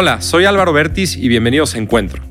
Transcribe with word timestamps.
Hola, 0.00 0.22
soy 0.22 0.44
Álvaro 0.44 0.72
Bertis 0.72 1.16
y 1.16 1.26
bienvenidos 1.26 1.74
a 1.74 1.78
Encuentro. 1.78 2.22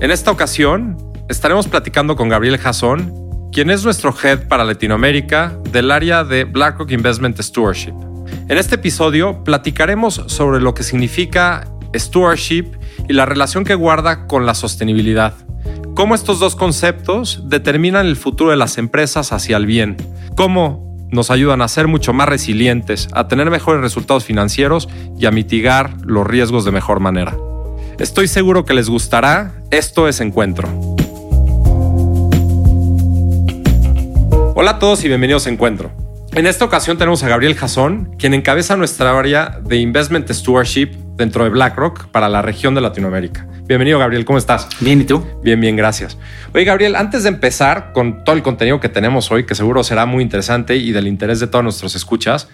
En 0.00 0.10
esta 0.10 0.32
ocasión 0.32 0.96
estaremos 1.28 1.68
platicando 1.68 2.16
con 2.16 2.28
Gabriel 2.28 2.58
Jason, 2.58 3.48
quien 3.52 3.70
es 3.70 3.84
nuestro 3.84 4.12
head 4.24 4.48
para 4.48 4.64
Latinoamérica 4.64 5.56
del 5.70 5.92
área 5.92 6.24
de 6.24 6.42
BlackRock 6.42 6.90
Investment 6.90 7.40
Stewardship. 7.40 7.92
En 8.48 8.58
este 8.58 8.74
episodio 8.74 9.44
platicaremos 9.44 10.20
sobre 10.26 10.60
lo 10.60 10.74
que 10.74 10.82
significa 10.82 11.70
stewardship 11.94 12.72
y 13.08 13.12
la 13.12 13.24
relación 13.24 13.62
que 13.62 13.76
guarda 13.76 14.26
con 14.26 14.44
la 14.44 14.54
sostenibilidad. 14.54 15.32
Cómo 15.94 16.16
estos 16.16 16.40
dos 16.40 16.56
conceptos 16.56 17.42
determinan 17.44 18.06
el 18.06 18.16
futuro 18.16 18.50
de 18.50 18.56
las 18.56 18.78
empresas 18.78 19.32
hacia 19.32 19.58
el 19.58 19.66
bien. 19.66 19.96
Cómo 20.34 20.85
nos 21.10 21.30
ayudan 21.30 21.62
a 21.62 21.68
ser 21.68 21.88
mucho 21.88 22.12
más 22.12 22.28
resilientes, 22.28 23.08
a 23.12 23.28
tener 23.28 23.50
mejores 23.50 23.80
resultados 23.80 24.24
financieros 24.24 24.88
y 25.18 25.26
a 25.26 25.30
mitigar 25.30 25.94
los 26.04 26.26
riesgos 26.26 26.64
de 26.64 26.72
mejor 26.72 27.00
manera. 27.00 27.36
Estoy 27.98 28.28
seguro 28.28 28.64
que 28.64 28.74
les 28.74 28.88
gustará. 28.88 29.52
Esto 29.70 30.08
es 30.08 30.20
Encuentro. 30.20 30.68
Hola 34.54 34.72
a 34.72 34.78
todos 34.78 35.04
y 35.04 35.08
bienvenidos 35.08 35.46
a 35.46 35.50
Encuentro. 35.50 35.90
En 36.32 36.46
esta 36.46 36.64
ocasión 36.64 36.98
tenemos 36.98 37.22
a 37.22 37.28
Gabriel 37.28 37.54
Jason, 37.54 38.14
quien 38.18 38.34
encabeza 38.34 38.76
nuestra 38.76 39.18
área 39.18 39.58
de 39.64 39.76
Investment 39.76 40.30
Stewardship 40.30 41.05
dentro 41.16 41.44
de 41.44 41.50
BlackRock 41.50 42.08
para 42.08 42.28
la 42.28 42.42
región 42.42 42.74
de 42.74 42.80
Latinoamérica. 42.80 43.46
Bienvenido, 43.66 43.98
Gabriel. 43.98 44.24
¿Cómo 44.24 44.38
estás? 44.38 44.68
Bien, 44.80 45.00
¿y 45.00 45.04
tú? 45.04 45.26
Bien, 45.42 45.60
bien, 45.60 45.74
gracias. 45.74 46.16
Oye, 46.54 46.64
Gabriel, 46.64 46.94
antes 46.94 47.24
de 47.24 47.30
empezar 47.30 47.92
con 47.92 48.22
todo 48.22 48.36
el 48.36 48.42
contenido 48.42 48.78
que 48.78 48.88
tenemos 48.88 49.30
hoy, 49.32 49.44
que 49.44 49.54
seguro 49.54 49.82
será 49.82 50.06
muy 50.06 50.22
interesante 50.22 50.76
y 50.76 50.92
del 50.92 51.08
interés 51.08 51.40
de 51.40 51.46
todos 51.46 51.64
nuestros 51.64 51.96
escuchas, 51.96 52.48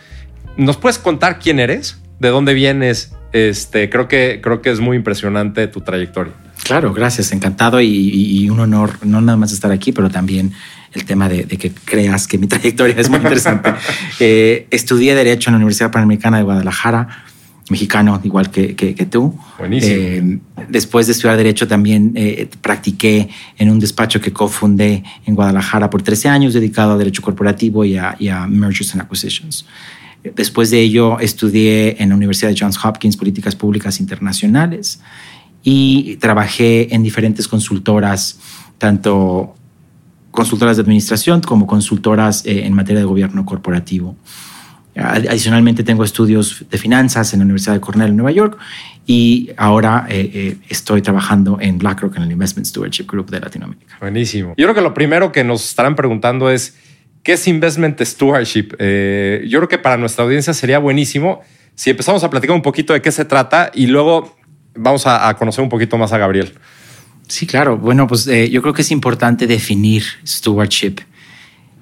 ¿nos 0.57 0.77
puedes 0.77 0.99
contar 0.99 1.39
quién 1.39 1.59
eres? 1.59 2.01
¿De 2.19 2.29
dónde 2.29 2.55
vienes? 2.55 3.13
Este, 3.33 3.91
creo 3.91 4.09
que, 4.09 4.41
creo 4.43 4.63
que 4.63 4.71
es 4.71 4.81
muy 4.81 4.97
impresionante 4.97 5.67
tu 5.67 5.81
trayectoria. 5.81 6.33
Claro, 6.65 6.93
gracias. 6.95 7.33
Encantado 7.33 7.81
y, 7.81 8.49
un 8.49 8.61
honor, 8.61 8.93
no 9.03 9.21
nada 9.21 9.37
más 9.37 9.53
estar 9.53 9.73
aquí, 9.73 9.93
pero 9.93 10.09
también 10.09 10.53
el 10.93 11.05
tema 11.05 11.29
de, 11.29 11.47
que 11.47 11.73
creas 11.85 12.27
que 12.27 12.39
mi 12.39 12.47
trayectoria 12.49 12.95
es 12.97 13.11
muy 13.11 13.19
interesante. 13.19 13.75
Eh, 14.21 14.69
estudié 14.71 15.17
Derecho 15.17 15.51
en 15.51 15.55
la 15.55 15.57
Universidad 15.57 15.91
Panamericana 15.91 16.37
de 16.37 16.45
Guadalajara 16.45 17.25
mexicano, 17.73 18.21
igual 18.23 18.51
que, 18.51 18.77
que, 18.77 19.07
tú. 19.07 19.37
Buenísimo. 19.59 19.95
Eh, 19.97 20.39
después 20.69 21.07
de 21.07 21.13
estudiar 21.13 21.37
Derecho 21.37 21.67
también 21.67 22.13
eh, 22.15 22.49
practiqué 22.61 23.29
en 23.59 23.71
un 23.71 23.81
despacho 23.81 24.21
que 24.21 24.33
cofundé 24.33 25.03
en 25.27 25.35
Guadalajara 25.35 25.91
por 25.91 26.03
13 26.03 26.29
años, 26.29 26.55
dedicado 26.55 26.93
a 26.93 26.99
Derecho 26.99 27.23
Corporativo 27.23 27.85
y 27.85 27.97
a, 27.97 28.47
Mergers 28.49 28.93
and 28.93 29.03
Acquisitions. 29.03 29.67
Después 30.37 30.71
de 30.71 30.81
ello 30.81 31.19
estudié 31.19 32.01
en 32.01 32.11
la 32.11 32.15
Universidad 32.15 32.51
de 32.51 32.57
Johns 32.59 32.79
Hopkins 32.85 33.17
Políticas 33.17 33.57
Públicas 33.57 33.99
Internacionales 33.99 35.01
y 35.65 36.17
trabajé 36.17 36.95
en 36.95 37.03
diferentes 37.03 37.49
consultoras, 37.49 38.39
tanto 38.79 39.57
consultoras 40.31 40.77
de 40.77 40.83
administración 40.83 41.41
como 41.41 41.67
consultoras 41.67 42.47
eh, 42.47 42.67
en 42.67 42.73
materia 42.73 43.01
de 43.01 43.07
gobierno 43.07 43.45
corporativo. 43.45 44.17
Adicionalmente 44.95 45.85
tengo 45.85 46.05
estudios 46.05 46.67
de 46.71 46.77
finanzas 46.77 47.33
en 47.33 47.41
la 47.41 47.45
Universidad 47.45 47.75
de 47.75 47.81
Cornell 47.81 48.11
en 48.11 48.17
Nueva 48.17 48.31
York 48.31 48.59
y 49.07 49.51
ahora 49.57 50.07
eh, 50.09 50.31
eh, 50.35 50.57
estoy 50.69 51.01
trabajando 51.01 51.59
en 51.61 51.79
BlackRock 51.79 52.17
en 52.17 52.25
el 52.25 52.33
Investment 52.33 52.67
Stewardship 52.67 53.07
Group 53.07 53.31
de 53.31 53.41
Latinoamérica. 53.41 53.97
Buenísimo. 54.01 54.55
Yo 54.59 54.67
creo 54.67 54.75
que 54.75 54.83
lo 54.83 54.93
primero 54.93 55.33
que 55.33 55.45
nos 55.45 55.65
estarán 55.65 55.97
preguntando 55.97 56.51
es, 56.51 56.77
¿qué 57.23 57.33
es 57.33 57.49
Investment 57.49 58.03
Stewardship? 58.03 58.75
Eh, 58.79 59.47
yo 59.49 59.61
creo 59.61 59.69
que 59.69 59.79
para 59.79 59.97
nuestra 59.97 60.25
audiencia 60.25 60.53
sería 60.53 60.79
buenísimo 60.79 61.41
si 61.75 61.89
empezamos 61.89 62.23
a 62.23 62.29
platicar 62.29 62.55
un 62.55 62.63
poquito 62.63 62.93
de 62.93 63.01
qué 63.01 63.11
se 63.11 63.25
trata 63.25 63.71
y 63.75 63.87
luego 63.87 64.37
vamos 64.75 65.07
a, 65.07 65.35
conocer 65.39 65.65
un 65.65 65.71
poquito 65.71 65.97
más 65.97 66.13
a 66.13 66.19
Gabriel. 66.19 66.53
Sí, 67.29 67.47
claro. 67.47 67.79
Bueno, 67.79 68.07
pues 68.07 68.27
yo 68.27 68.61
creo 68.61 68.75
que 68.75 68.83
es 68.83 68.91
importante 68.91 69.47
definir 69.47 70.05
stewardship 70.27 70.97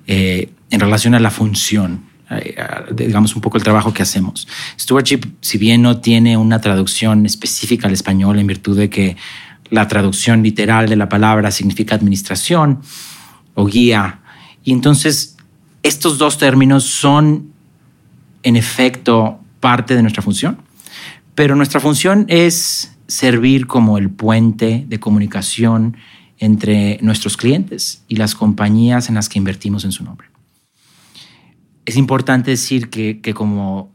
en 0.06 0.80
relación 0.80 1.14
a 1.16 1.20
la 1.20 1.30
función 1.30 2.09
digamos, 2.92 3.34
un 3.34 3.42
poco 3.42 3.58
el 3.58 3.64
trabajo 3.64 3.92
que 3.92 4.02
hacemos. 4.02 4.46
Stewardship, 4.78 5.20
si 5.40 5.58
bien 5.58 5.82
no 5.82 6.00
tiene 6.00 6.36
una 6.36 6.60
traducción 6.60 7.26
específica 7.26 7.88
al 7.88 7.94
español 7.94 8.38
en 8.38 8.46
virtud 8.46 8.76
de 8.76 8.88
que 8.88 9.16
la 9.70 9.88
traducción 9.88 10.42
literal 10.42 10.88
de 10.88 10.96
la 10.96 11.08
palabra 11.08 11.50
significa 11.50 11.94
administración 11.94 12.80
o 13.54 13.66
guía, 13.66 14.20
y 14.62 14.72
entonces 14.72 15.36
estos 15.82 16.18
dos 16.18 16.38
términos 16.38 16.84
son 16.84 17.52
en 18.42 18.56
efecto 18.56 19.40
parte 19.58 19.96
de 19.96 20.02
nuestra 20.02 20.22
función, 20.22 20.58
pero 21.34 21.56
nuestra 21.56 21.80
función 21.80 22.26
es 22.28 22.96
servir 23.06 23.66
como 23.66 23.98
el 23.98 24.08
puente 24.10 24.84
de 24.88 25.00
comunicación 25.00 25.96
entre 26.38 26.98
nuestros 27.02 27.36
clientes 27.36 28.04
y 28.08 28.16
las 28.16 28.34
compañías 28.34 29.08
en 29.08 29.16
las 29.16 29.28
que 29.28 29.38
invertimos 29.38 29.84
en 29.84 29.92
su 29.92 30.04
nombre 30.04 30.29
es 31.86 31.96
importante 31.96 32.50
decir 32.50 32.90
que, 32.90 33.34
como 33.34 33.92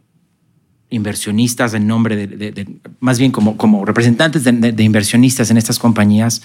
inversionistas 0.90 1.74
en 1.74 1.88
nombre 1.88 2.16
de, 2.28 2.80
más 3.00 3.20
bien 3.20 3.32
como, 3.32 3.58
como 3.58 3.86
representantes 3.86 4.44
de, 4.44 4.84
inversionistas 4.84 5.52
en 5.52 5.58
estas 5.58 5.80
compañías, 5.80 6.42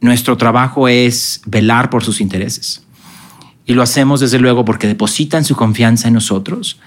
nuestro 0.00 0.36
trabajo 0.36 0.88
es 0.88 1.40
velar 1.46 1.90
por 1.90 2.04
sus 2.04 2.20
intereses. 2.20 2.82
Y 3.64 3.74
lo 3.74 3.82
hacemos 3.82 4.20
desde 4.20 4.38
luego 4.38 4.64
porque 4.64 4.86
depositan 4.86 5.44
su 5.44 5.56
confianza 5.56 6.08
en 6.08 6.14
nosotros 6.14 6.78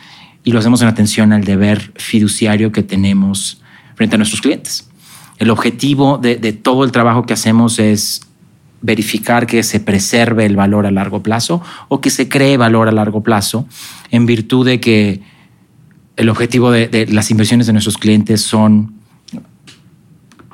y 0.44 0.51
lo 0.51 0.59
hacemos 0.59 0.81
en 0.81 0.88
atención 0.88 1.34
al 1.34 1.44
deber 1.44 1.91
fiduciario 1.95 2.72
que 2.72 2.84
tenemos 2.84 3.62
frente 3.95 4.16
a 4.16 4.18
nuestros 4.18 4.41
clientes. 4.41 4.89
El 5.38 5.50
objetivo 5.50 6.18
de 6.18 6.53
todo 6.53 6.84
el 6.84 6.91
trabajo 6.91 7.25
que 7.25 7.34
hacemos 7.34 7.79
es 7.79 8.28
verificar 8.81 9.45
que 9.45 9.63
se 9.63 9.79
preserve 9.79 10.45
el 10.45 10.56
valor 10.56 10.85
a 10.85 10.91
largo 10.91 11.22
plazo 11.22 11.62
o 11.88 12.01
que 12.01 12.09
se 12.09 12.29
cree 12.29 12.57
valor 12.57 12.88
a 12.88 12.91
largo 12.91 13.23
plazo 13.23 13.67
en 14.12 14.25
virtud 14.25 14.66
de 14.66 14.79
que 14.79 15.22
el 16.16 16.29
objetivo 16.29 16.72
de, 16.72 17.07
las 17.09 17.31
inversiones 17.31 17.68
de 17.68 17.73
nuestros 17.73 17.97
clientes 17.97 18.41
son 18.41 18.94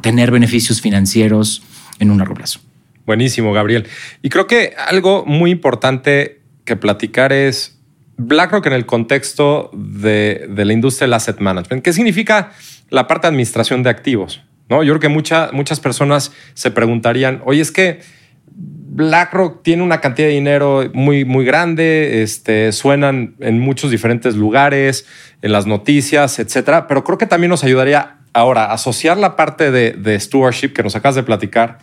tener 0.02 0.30
beneficios 0.30 0.82
financieros 0.82 1.64
en 2.00 2.12
un 2.12 2.20
largo 2.20 2.36
plazo. 2.36 2.60
Buenísimo, 3.06 3.54
Gabriel. 3.54 3.88
Y 4.22 4.30
creo 4.30 4.46
que 4.46 4.74
algo 4.88 5.26
muy 5.26 5.50
importante 5.50 6.42
que 6.66 6.76
platicar 6.76 7.34
es 7.34 7.80
BlackRock 8.18 8.68
en 8.68 8.74
el 8.74 8.86
contexto 8.86 9.72
de, 9.74 10.48
la 10.56 10.74
industria 10.74 11.08
del 11.08 11.14
asset 11.14 11.40
management. 11.40 11.84
¿Qué 11.84 11.94
significa 11.94 12.52
la 12.90 13.08
parte 13.08 13.26
de 13.26 13.30
administración 13.30 13.84
de 13.84 13.90
activos? 13.90 14.42
¿No? 14.70 14.84
Yo 14.84 14.98
creo 14.98 15.00
que 15.00 15.10
muchas 15.54 15.80
personas 15.80 16.32
se 16.54 16.72
preguntarían, 16.72 17.42
oye, 17.46 17.62
es 17.62 17.72
que 17.72 18.00
BlackRock 18.48 19.62
tiene 19.62 19.84
una 19.84 20.00
cantidad 20.00 20.28
de 20.28 20.34
dinero 20.34 20.90
muy, 20.94 21.26
muy 21.26 21.44
grande, 21.44 22.24
este, 22.24 22.72
suenan 22.72 23.36
en 23.42 23.60
muchos 23.60 23.92
diferentes 23.92 24.36
lugares, 24.36 25.06
en 25.42 25.52
las 25.52 25.68
noticias, 25.68 26.40
etcétera. 26.40 26.88
Pero 26.88 27.04
creo 27.04 27.18
que 27.18 27.28
también 27.28 27.50
nos 27.50 27.64
ayudaría 27.64 28.20
ahora 28.34 28.72
asociar 28.72 29.18
la 29.18 29.36
parte 29.36 29.70
de, 29.70 29.92
de 29.92 30.20
stewardship 30.20 30.70
que 30.70 30.82
nos 30.82 30.96
acabas 30.96 31.16
de 31.16 31.24
platicar 31.24 31.80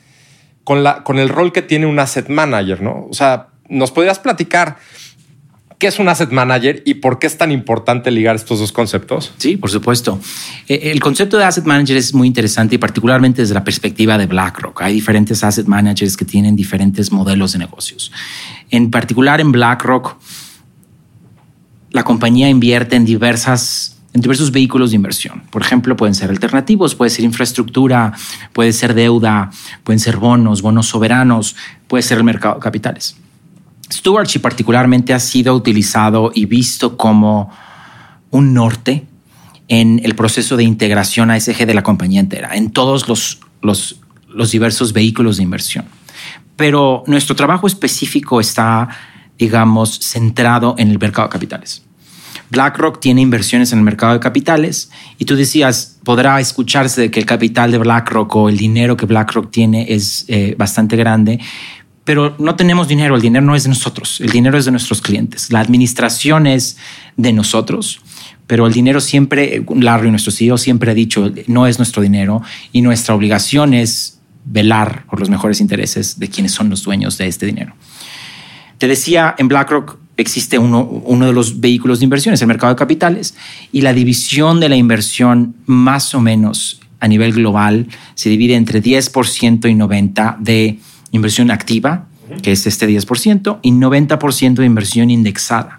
con, 0.65 0.83
la, 0.83 1.03
con 1.03 1.19
el 1.19 1.29
rol 1.29 1.53
que 1.53 1.63
tiene 1.63 1.87
un 1.87 1.99
asset 1.99 2.29
manager, 2.29 2.81
¿no? 2.81 3.07
O 3.11 3.15
sea, 3.15 3.49
nos 3.69 3.91
podrías 3.91 4.19
platicar 4.19 4.77
¿Qué 5.83 5.89
es 5.89 5.99
un 5.99 6.09
asset 6.09 6.31
manager 6.31 6.81
y 6.87 6.95
por 6.95 7.19
qué 7.19 7.27
es 7.27 7.37
tan 7.37 7.51
importante 7.51 8.13
ligar 8.13 8.37
estos 8.37 8.61
dos 8.61 8.71
conceptos? 8.71 9.33
Sí, 9.39 9.57
por 9.57 9.69
supuesto. 9.69 10.17
Eh, 10.69 10.93
el 10.93 11.01
concepto 11.01 11.39
de 11.39 11.43
asset 11.43 11.65
manager 11.65 11.97
es 11.97 12.15
muy 12.15 12.29
interesante 12.29 12.77
y 12.77 12.79
particularmente 12.79 13.43
desde 13.43 13.55
la 13.55 13.65
perspectiva 13.65 14.17
de 14.17 14.27
BlackRock. 14.27 14.81
Hay 14.81 14.95
diferentes 14.95 15.43
asset 15.43 15.67
managers 15.67 16.17
que 16.17 16.25
tienen 16.25 16.55
diferentes 16.55 17.11
modelos 17.11 17.55
de 17.55 17.59
negocios. 17.59 18.13
En 18.71 18.93
particular 18.93 19.41
en 19.41 19.51
BlackRock, 19.51 20.19
la 21.91 22.05
compañía 22.05 22.49
invierte 22.49 22.95
en 22.95 23.05
diversas 23.05 23.99
en 24.13 24.21
diversos 24.21 24.53
vehículos 24.53 24.91
de 24.91 24.97
inversión. 24.97 25.43
Por 25.51 25.63
ejemplo, 25.63 25.97
pueden 25.97 26.15
ser 26.15 26.31
alternativos, 26.31 26.95
puede 26.95 27.11
ser 27.11 27.25
infraestructura, 27.25 28.13
puede 28.53 28.73
ser 28.73 28.95
deuda, 28.95 29.51
pueden 29.83 29.99
ser 29.99 30.19
bonos, 30.19 30.63
bonos 30.63 30.87
soberanos, 30.87 31.57
puede 31.89 32.03
ser 32.05 32.19
el 32.19 32.25
mercado 32.25 32.55
de 32.55 32.61
capitales. 32.61 33.17
Stewardship 33.93 34.41
particularmente 34.41 35.13
ha 35.13 35.21
sido 35.21 35.55
utilizado 35.55 36.33
y 36.35 36.47
visto 36.47 36.97
como 36.97 37.51
un 38.31 38.55
norte 38.55 39.07
en 39.69 40.01
el 40.05 40.15
proceso 40.15 40.57
de 40.57 40.65
integración 40.65 41.31
ASG 41.31 41.67
de 41.67 41.75
la 41.75 41.83
compañía 41.83 42.21
entera, 42.21 42.57
en 42.57 42.71
todos 42.71 43.09
los, 43.09 43.41
los, 43.61 44.01
los 44.29 44.51
diversos 44.51 44.93
vehículos 44.93 45.37
de 45.37 45.43
inversión. 45.43 45.85
Pero 46.57 47.05
nuestro 47.07 47.37
trabajo 47.37 47.67
específico 47.67 48.41
está, 48.41 48.89
digamos, 49.39 49.99
centrado 50.01 50.75
en 50.79 50.91
el 50.91 50.99
mercado 50.99 51.29
de 51.29 51.33
capitales. 51.33 51.83
BlackRock 52.51 53.01
tiene 53.01 53.23
inversiones 53.23 53.73
en 53.73 53.79
el 53.79 53.85
mercado 53.85 54.13
de 54.13 54.21
capitales 54.21 54.91
y 55.17 55.25
tú 55.25 55.37
decías, 55.37 55.99
podrá 56.05 56.39
escucharse 56.39 57.01
de 57.01 57.11
que 57.11 57.19
el 57.19 57.25
capital 57.25 57.71
de 57.71 57.79
BlackRock 57.79 58.37
o 58.37 58.49
el 58.51 58.59
dinero 58.59 58.95
que 58.95 59.07
BlackRock 59.07 59.51
tiene 59.51 59.87
es 59.89 60.27
eh, 60.29 60.55
bastante 60.59 60.97
grande, 60.97 61.41
pero 62.05 62.35
no 62.39 62.57
tenemos 62.57 62.89
dinero, 62.89 63.15
el 63.15 63.23
dinero 63.23 63.45
no 63.45 63.55
es 63.55 63.63
de 63.63 63.69
nosotros, 63.69 64.21
el 64.21 64.31
dinero 64.31 64.59
es 64.59 64.65
de 64.65 64.71
nuestros 64.71 65.01
clientes, 65.01 65.53
la 65.53 65.61
administración 65.61 66.47
es 66.47 66.77
de 67.17 67.33
nosotros, 67.33 68.01
pero 68.47 68.67
el 68.67 68.73
dinero 68.73 69.01
siempre, 69.01 69.65
Larry, 69.75 70.11
nuestro 70.11 70.33
CEO, 70.33 70.59
siempre 70.59 70.91
ha 70.91 70.95
dicho, 70.95 71.33
no 71.47 71.67
es 71.67 71.79
nuestro 71.79 72.03
dinero 72.03 72.43
y 72.73 72.83
nuestra 72.83 73.15
obligación 73.15 73.73
es 73.73 74.21
velar 74.45 75.05
por 75.09 75.21
los 75.21 75.31
mejores 75.31 75.61
intereses 75.61 76.19
de 76.19 76.29
quienes 76.29 76.53
son 76.53 76.69
los 76.69 76.83
dueños 76.83 77.19
de 77.19 77.29
este 77.29 77.47
dinero. 77.47 77.75
Te 78.79 78.89
decía, 78.89 79.37
en 79.39 79.47
BlackRock 79.47 79.99
existe 80.17 80.59
uno, 80.59 80.81
uno 80.83 81.27
de 81.27 81.33
los 81.33 81.61
vehículos 81.61 82.01
de 82.01 82.05
inversiones, 82.05 82.43
el 82.43 82.49
mercado 82.49 82.73
de 82.73 82.79
capitales, 82.79 83.37
y 83.71 83.83
la 83.83 83.93
división 83.93 84.59
de 84.59 84.69
la 84.69 84.77
inversión 84.77 85.55
más 85.67 86.15
o 86.15 86.21
menos 86.21 86.81
a 86.99 87.09
nivel 87.09 87.33
global 87.33 87.87
se 88.15 88.29
divide 88.29 88.55
entre 88.55 88.83
10% 88.83 89.71
y 89.71 89.75
90% 89.75 90.39
de 90.39 90.79
inversión 91.13 91.51
activa, 91.51 92.07
que 92.43 92.53
es 92.53 92.67
este 92.67 92.89
10%, 92.89 93.61
y 93.63 93.71
90% 93.71 94.55
de 94.55 94.67
inversión 94.67 95.11
indexada. 95.11 95.79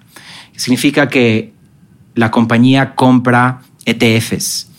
Significa 0.56 1.09
que 1.09 1.51
la 2.15 2.31
compañía 2.31 2.95
compra 2.95 3.62
ETFs 3.85 4.69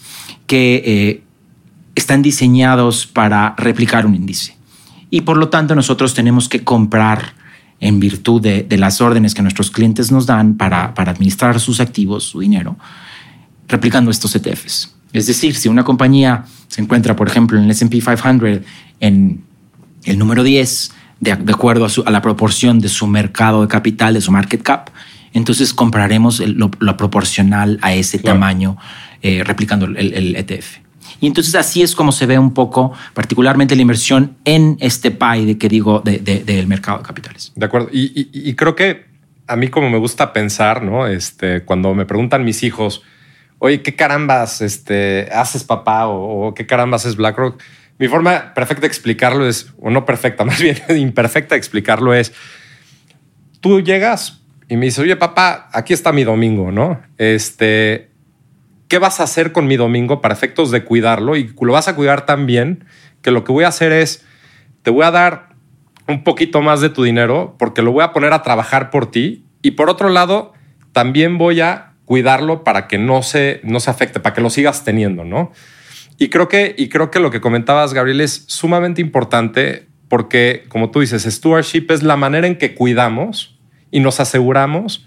que 0.47 0.83
eh, 0.85 1.23
están 1.95 2.23
diseñados 2.23 3.07
para 3.07 3.55
replicar 3.57 4.07
un 4.07 4.15
índice. 4.15 4.57
Y 5.11 5.23
por 5.23 5.37
lo 5.37 5.49
tanto 5.49 5.75
nosotros 5.75 6.15
tenemos 6.15 6.49
que 6.49 6.65
comprar 6.65 7.35
en 7.81 8.01
virtud 8.01 8.41
de, 8.41 8.67
las 8.79 9.01
órdenes 9.01 9.35
que 9.35 9.43
nuestros 9.43 9.71
clientes 9.71 10.11
nos 10.11 10.27
dan 10.27 10.57
para, 10.57 10.95
para 10.95 11.13
administrar 11.13 11.61
sus 11.61 11.81
activos, 11.81 12.25
su 12.25 12.41
dinero, 12.41 12.77
replicando 13.69 14.11
estos 14.11 14.35
ETFs. 14.35 14.95
Es 15.13 15.27
decir, 15.27 15.55
si 15.55 15.69
una 15.69 15.85
compañía 15.85 16.45
se 16.69 16.81
encuentra, 16.81 17.15
por 17.15 17.29
ejemplo, 17.29 17.59
en 17.59 17.65
el 17.65 17.71
SP 17.71 18.01
500 18.01 18.61
en 19.01 19.45
el 20.05 20.19
número 20.19 20.43
10, 20.43 20.93
de, 21.21 21.33
acuerdo 21.33 21.87
a, 22.05 22.11
la 22.11 22.23
proporción 22.23 22.81
de 22.81 22.89
su 22.89 23.07
mercado 23.07 23.63
de 23.63 23.69
capital, 23.69 24.15
de 24.15 24.21
su 24.21 24.31
market 24.33 24.63
cap, 24.63 24.91
entonces 25.33 25.75
compraremos 25.75 26.41
lo, 26.41 26.71
proporcional 26.71 27.79
a 27.83 27.95
ese 27.95 28.19
tamaño, 28.19 28.77
eh, 29.23 29.43
replicando 29.45 29.87
el, 29.87 30.37
ETF. 30.37 30.79
Y 31.21 31.27
entonces 31.27 31.55
así 31.55 31.83
es 31.83 31.95
como 31.95 32.13
se 32.13 32.27
ve 32.27 32.39
un 32.39 32.55
poco, 32.55 32.93
particularmente 33.15 33.75
la 33.75 33.83
inversión 33.83 34.37
en 34.45 34.77
este 34.81 35.11
pie 35.11 35.47
de 35.47 35.59
que 35.59 35.69
digo 35.69 36.01
del 36.01 36.67
mercado 36.67 36.99
de 36.99 37.05
capitales. 37.05 37.53
De 37.57 37.67
acuerdo. 37.67 37.89
Y, 37.93 38.55
creo 38.55 38.77
que 38.77 39.07
a 39.47 39.57
mí 39.57 39.69
como 39.69 39.91
me 39.91 39.99
gusta 39.99 40.33
pensar, 40.33 40.83
¿no? 40.83 41.07
Este, 41.07 41.65
cuando 41.65 41.95
me 41.95 42.07
preguntan 42.07 42.45
mis 42.45 42.63
hijos, 42.63 43.03
oye, 43.59 43.83
¿qué 43.83 43.97
carambas 43.97 44.61
este, 44.61 45.29
haces 45.33 45.65
papá 45.65 46.07
o, 46.07 46.49
o 46.49 46.55
qué 46.55 46.67
carambas 46.67 47.07
es 47.07 47.17
BlackRock? 47.17 47.61
Mi 47.99 48.09
forma 48.09 48.55
perfecta 48.55 48.83
de 48.83 48.87
explicarlo 48.89 49.47
es, 49.47 49.73
o 49.81 49.91
no 49.91 50.05
perfecta, 50.05 50.45
más 50.47 50.61
bien 50.61 50.79
imperfecta 50.97 51.55
de 51.55 51.59
explicarlo 51.59 52.15
es, 52.15 52.33
tú 53.61 53.81
llegas 53.81 54.43
y 54.69 54.77
me 54.77 54.87
dice, 54.87 55.03
oye 55.03 55.17
papá, 55.17 55.69
aquí 55.73 55.93
está 55.93 56.13
mi 56.13 56.25
domingo, 56.25 56.73
¿no? 56.73 57.01
Este, 57.19 58.11
¿qué 58.89 58.99
vas 58.99 59.21
a 59.21 59.25
hacer 59.25 59.53
con 59.53 59.67
mi 59.67 59.77
domingo 59.77 60.21
para 60.21 60.35
efectos 60.35 60.71
de 60.71 60.85
cuidarlo? 60.85 61.37
Y 61.37 61.55
lo 61.61 61.73
vas 61.73 61.89
a 61.89 61.95
cuidar 61.95 62.27
tan 62.27 62.47
bien 62.47 62.85
que 63.23 63.31
lo 63.31 63.45
que 63.45 63.53
voy 63.53 63.65
a 63.65 63.69
hacer 63.69 63.93
es, 63.93 64.25
te 64.83 64.91
voy 64.91 65.05
a 65.05 65.11
dar 65.11 65.55
un 66.07 66.25
poquito 66.25 66.61
más 66.63 66.81
de 66.81 66.91
tu 66.91 67.03
dinero 67.03 67.57
porque 67.59 67.83
lo 67.83 67.93
voy 67.93 68.05
a 68.05 68.13
poner 68.13 68.33
a 68.33 68.43
trabajar 68.43 68.91
por 68.91 69.11
ti. 69.11 69.47
Y 69.63 69.73
por 69.73 69.89
otro 69.89 70.11
lado, 70.11 70.53
también 70.93 71.39
voy 71.39 71.61
a 71.61 71.93
cuidarlo 72.05 72.65
para 72.65 72.87
que 72.87 72.99
no 72.99 73.23
se, 73.23 73.61
no 73.65 73.81
se 73.81 73.91
afecte, 73.91 74.21
para 74.21 74.35
que 74.35 74.43
lo 74.43 74.51
sigas 74.51 74.85
teniendo, 74.85 75.25
¿no? 75.25 75.53
Y 76.19 76.29
creo 76.29 76.49
que, 76.49 76.75
y 76.79 76.89
creo 76.89 77.11
que 77.11 77.21
lo 77.21 77.31
que 77.31 77.41
comentabas, 77.41 77.93
Gabriel, 77.93 78.21
es 78.21 78.45
sumamente 78.47 79.01
importante 79.01 79.89
porque, 80.09 80.65
como 80.69 80.91
tú 80.91 81.01
dices, 81.01 81.25
stewardship 81.25 81.87
es 81.91 82.03
la 82.03 82.17
manera 82.17 82.47
en 82.47 82.57
que 82.57 82.75
cuidamos 82.75 83.59
y 83.91 84.01
nos 84.01 84.21
aseguramos 84.21 85.07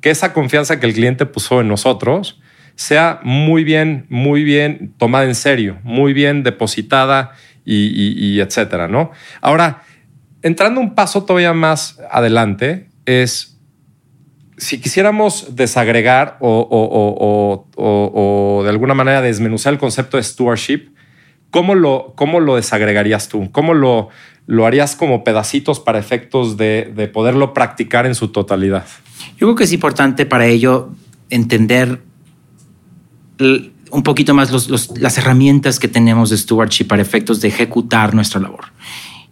que 0.00 0.10
esa 0.10 0.32
confianza 0.32 0.80
que 0.80 0.86
el 0.86 0.94
cliente 0.94 1.26
puso 1.26 1.60
en 1.60 1.68
nosotros 1.68 2.40
sea 2.74 3.20
muy 3.22 3.64
bien, 3.64 4.06
muy 4.08 4.42
bien 4.42 4.94
tomada 4.96 5.24
en 5.24 5.34
serio, 5.34 5.78
muy 5.82 6.12
bien 6.12 6.42
depositada 6.42 7.32
y, 7.64 8.40
etcétera, 8.40 8.88
¿no? 8.88 9.10
Ahora, 9.40 9.82
entrando 10.42 10.80
un 10.80 10.94
paso 10.94 11.24
todavía 11.24 11.52
más 11.52 12.00
adelante, 12.10 12.88
es 13.04 13.49
si 14.60 14.78
quisiéramos 14.78 15.56
desagregar 15.56 16.36
o, 16.40 17.64
de 18.62 18.68
alguna 18.68 18.94
manera 18.94 19.22
desmenuzar 19.22 19.72
el 19.72 19.78
concepto 19.78 20.18
de 20.18 20.22
stewardship, 20.22 20.90
¿cómo 21.50 21.74
lo, 21.74 22.12
cómo 22.14 22.40
lo 22.40 22.56
desagregarías 22.56 23.28
tú? 23.28 23.50
¿Cómo 23.52 23.72
lo, 23.72 24.10
lo 24.46 24.66
harías 24.66 24.96
como 24.96 25.24
pedacitos 25.24 25.80
para 25.80 25.98
efectos 25.98 26.58
de, 26.58 27.10
poderlo 27.12 27.54
practicar 27.54 28.04
en 28.04 28.14
su 28.14 28.28
totalidad? 28.28 28.84
Yo 29.38 29.46
creo 29.46 29.54
que 29.54 29.64
es 29.64 29.72
importante 29.72 30.26
para 30.26 30.46
ello 30.46 30.90
entender 31.30 32.02
un 33.38 34.02
poquito 34.02 34.34
más 34.34 34.68
las 34.98 35.16
herramientas 35.16 35.78
que 35.78 35.88
tenemos 35.88 36.28
de 36.28 36.36
stewardship 36.36 36.84
para 36.84 37.00
efectos 37.00 37.40
de 37.40 37.48
ejecutar 37.48 38.14
nuestra 38.14 38.38
labor. 38.40 38.66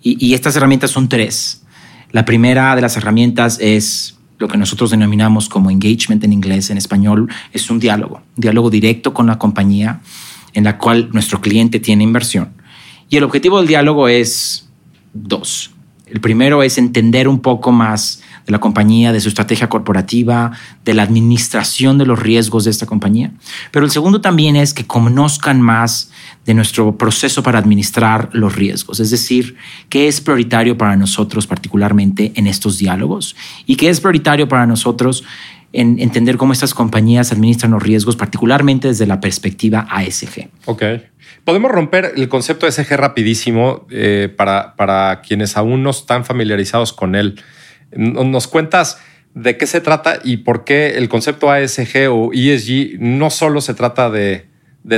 Y, 0.03 0.27
y 0.27 0.33
estas 0.33 0.57
herramientas 0.57 0.91
son 0.91 1.11
tres. 1.11 1.67
La 2.13 2.25
primera 2.25 2.75
de 2.75 2.81
las 2.81 2.97
herramientas 2.97 3.59
es 3.61 4.18
lo 4.39 4.49
que 4.49 4.57
nosotros 4.57 4.91
denominamos 4.91 5.49
como 5.49 5.71
engagement 5.71 6.23
en 6.25 6.33
inglés, 6.33 6.71
en 6.71 6.79
español, 6.79 7.29
es 7.53 7.71
un 7.71 7.79
diálogo, 7.79 8.23
un 8.37 8.41
diálogo 8.41 8.71
directo 8.71 9.13
con 9.13 9.27
la 9.27 9.39
compañía 9.39 10.01
en 10.55 10.65
la 10.65 10.79
cual 10.79 11.11
nuestro 11.13 11.41
cliente 11.41 11.81
tiene 11.81 12.05
inversión. 12.05 12.51
Y 13.11 13.17
el 13.17 13.25
objetivo 13.25 13.59
del 13.59 13.67
diálogo 13.67 14.09
es 14.09 14.69
dos. 15.13 15.73
El 16.07 16.21
primero 16.21 16.63
es 16.63 16.79
entender 16.79 17.29
un 17.29 17.41
poco 17.41 17.73
más 17.73 18.23
de 18.49 18.53
la 18.53 18.61
compañía, 18.61 19.13
de 19.13 19.21
su 19.21 19.29
estrategia 19.29 19.69
corporativa, 19.69 20.53
de 20.83 20.95
la 20.95 21.03
administración 21.03 21.99
de 21.99 22.07
los 22.07 22.19
riesgos 22.19 22.65
de 22.65 22.71
esta 22.71 22.87
compañía. 22.87 23.31
Pero 23.71 23.85
el 23.85 23.91
segundo 23.91 24.23
también 24.23 24.57
es 24.57 24.73
que 24.73 24.87
conozcan 24.87 25.61
más 25.61 26.11
de 26.47 26.55
nuestro 26.55 26.97
proceso 26.97 27.43
para 27.43 27.59
administrar 27.59 28.31
los 28.33 28.57
riesgos, 28.57 29.01
es 29.01 29.11
decir, 29.11 29.57
qué 29.91 30.09
es 30.09 30.23
prioritario 30.23 30.79
para 30.79 30.97
nosotros 30.97 31.47
particularmente 31.47 32.33
en 32.37 32.47
estos 32.47 32.79
diálogos 32.79 33.37
y 33.67 33.77
qué 33.77 33.91
es 33.91 34.01
prioritario 34.01 34.49
para 34.49 34.67
nosotros 34.67 35.25
en 35.75 36.01
entender 36.01 36.39
cómo 36.39 36.55
estas 36.55 36.73
compañías 36.73 37.31
administran 37.33 37.73
los 37.73 37.83
riesgos, 37.83 38.17
particularmente 38.17 38.89
desde 38.89 39.07
la 39.07 39.21
perspectiva 39.21 39.87
ASG. 39.91 40.49
Ok. 40.65 40.83
Podemos 41.45 41.71
romper 41.71 42.13
el 42.17 42.31
concepto 42.31 42.65
de 42.65 42.71
ASG 42.71 42.97
rapidísimo 42.97 43.87
eh, 43.91 44.33
para, 44.35 44.75
para 44.77 45.21
quienes 45.21 45.59
aún 45.59 45.83
no 45.83 45.91
están 45.91 46.25
familiarizados 46.25 46.95
con 46.95 47.15
él. 47.15 47.39
¿Nos 47.93 48.49
cuentas 48.49 48.99
de 49.35 49.57
qué 49.57 49.67
se 49.67 49.81
trata 49.81 50.19
y 50.23 50.39
por 50.39 50.65
qué 50.65 50.97
el 50.97 51.09
concepto 51.09 51.51
ASG 51.51 52.11
o 52.11 52.31
ESG 52.33 52.99
no 53.01 53.31
solo 53.31 53.61
se 53.61 53.75
trata 53.75 54.11
de, 54.11 54.47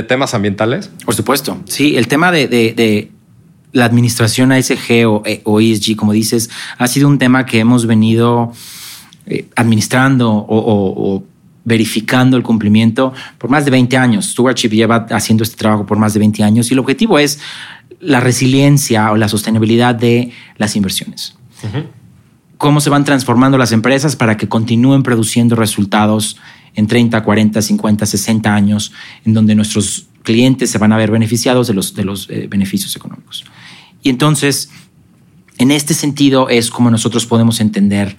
temas 0.07 0.33
ambientales? 0.33 0.89
Por 1.05 1.15
supuesto, 1.15 1.61
sí, 1.65 1.95
el 1.97 2.07
tema 2.07 2.31
de, 2.31 3.11
la 3.73 3.85
administración 3.85 4.51
ASG 4.51 5.05
o, 5.05 5.59
ESG, 5.59 5.95
como 5.95 6.11
dices, 6.11 6.49
ha 6.77 6.87
sido 6.87 7.07
un 7.07 7.17
tema 7.19 7.45
que 7.45 7.59
hemos 7.59 7.85
venido 7.85 8.51
eh, 9.27 9.47
administrando 9.55 10.45
o, 10.47 11.23
verificando 11.63 12.35
el 12.37 12.43
cumplimiento 12.43 13.13
por 13.37 13.49
más 13.49 13.65
de 13.65 13.71
20 13.71 13.95
años. 13.95 14.31
Stewardship 14.31 14.69
lleva 14.69 15.05
haciendo 15.11 15.43
este 15.43 15.55
trabajo 15.55 15.85
por 15.85 15.99
más 15.99 16.13
de 16.13 16.19
20 16.19 16.43
años 16.43 16.71
y 16.71 16.73
el 16.73 16.79
objetivo 16.79 17.19
es 17.19 17.39
la 17.99 18.19
resiliencia 18.19 19.11
o 19.11 19.15
la 19.15 19.27
sostenibilidad 19.27 19.93
de 19.93 20.31
las 20.57 20.75
inversiones 20.75 21.35
cómo 22.61 22.79
se 22.79 22.91
van 22.91 23.03
transformando 23.03 23.57
las 23.57 23.71
empresas 23.71 24.15
para 24.15 24.37
que 24.37 24.47
continúen 24.47 25.01
produciendo 25.01 25.55
resultados 25.55 26.37
en 26.75 26.85
30, 26.85 27.23
40, 27.23 27.59
50, 27.59 28.05
60 28.05 28.53
años, 28.53 28.93
en 29.25 29.33
donde 29.33 29.55
nuestros 29.55 30.05
clientes 30.21 30.69
se 30.69 30.77
van 30.77 30.93
a 30.93 30.97
ver 30.97 31.09
beneficiados 31.09 31.65
de 31.65 31.73
los, 31.73 31.95
de 31.95 32.05
los 32.05 32.29
eh, 32.29 32.45
beneficios 32.47 32.95
económicos. 32.95 33.45
Y 34.03 34.11
entonces, 34.11 34.69
en 35.57 35.71
este 35.71 35.95
sentido 35.95 36.49
es 36.49 36.69
como 36.69 36.91
nosotros 36.91 37.25
podemos 37.25 37.61
entender 37.61 38.15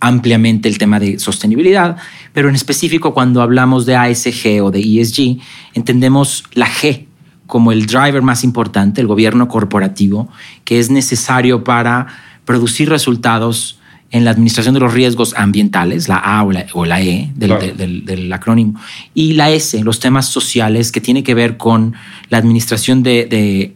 ampliamente 0.00 0.68
el 0.68 0.78
tema 0.78 0.98
de 0.98 1.20
sostenibilidad, 1.20 1.98
pero 2.32 2.48
en 2.48 2.56
específico 2.56 3.14
cuando 3.14 3.40
hablamos 3.40 3.86
de 3.86 3.94
ASG 3.94 4.64
o 4.64 4.72
de 4.72 4.80
ESG, 4.80 5.38
entendemos 5.74 6.42
la 6.54 6.66
G 6.66 7.06
como 7.46 7.70
el 7.70 7.86
driver 7.86 8.22
más 8.22 8.42
importante, 8.42 9.00
el 9.00 9.06
gobierno 9.06 9.46
corporativo, 9.46 10.28
que 10.64 10.80
es 10.80 10.90
necesario 10.90 11.62
para 11.62 12.31
producir 12.44 12.88
resultados 12.88 13.78
en 14.12 14.26
la 14.26 14.30
administración 14.30 14.74
de 14.74 14.80
los 14.80 14.92
riesgos 14.92 15.34
ambientales, 15.36 16.06
la 16.06 16.16
A 16.16 16.44
o 16.44 16.84
la, 16.84 17.00
E 17.00 17.30
del, 17.34 18.32
acrónimo, 18.32 18.78
y 19.14 19.32
la 19.32 19.50
S, 19.50 19.82
los 19.82 20.00
temas 20.00 20.26
sociales 20.26 20.92
que 20.92 21.00
tiene 21.00 21.22
que 21.22 21.34
ver 21.34 21.56
con 21.56 21.94
la 22.28 22.36
administración 22.36 23.02
de, 23.02 23.74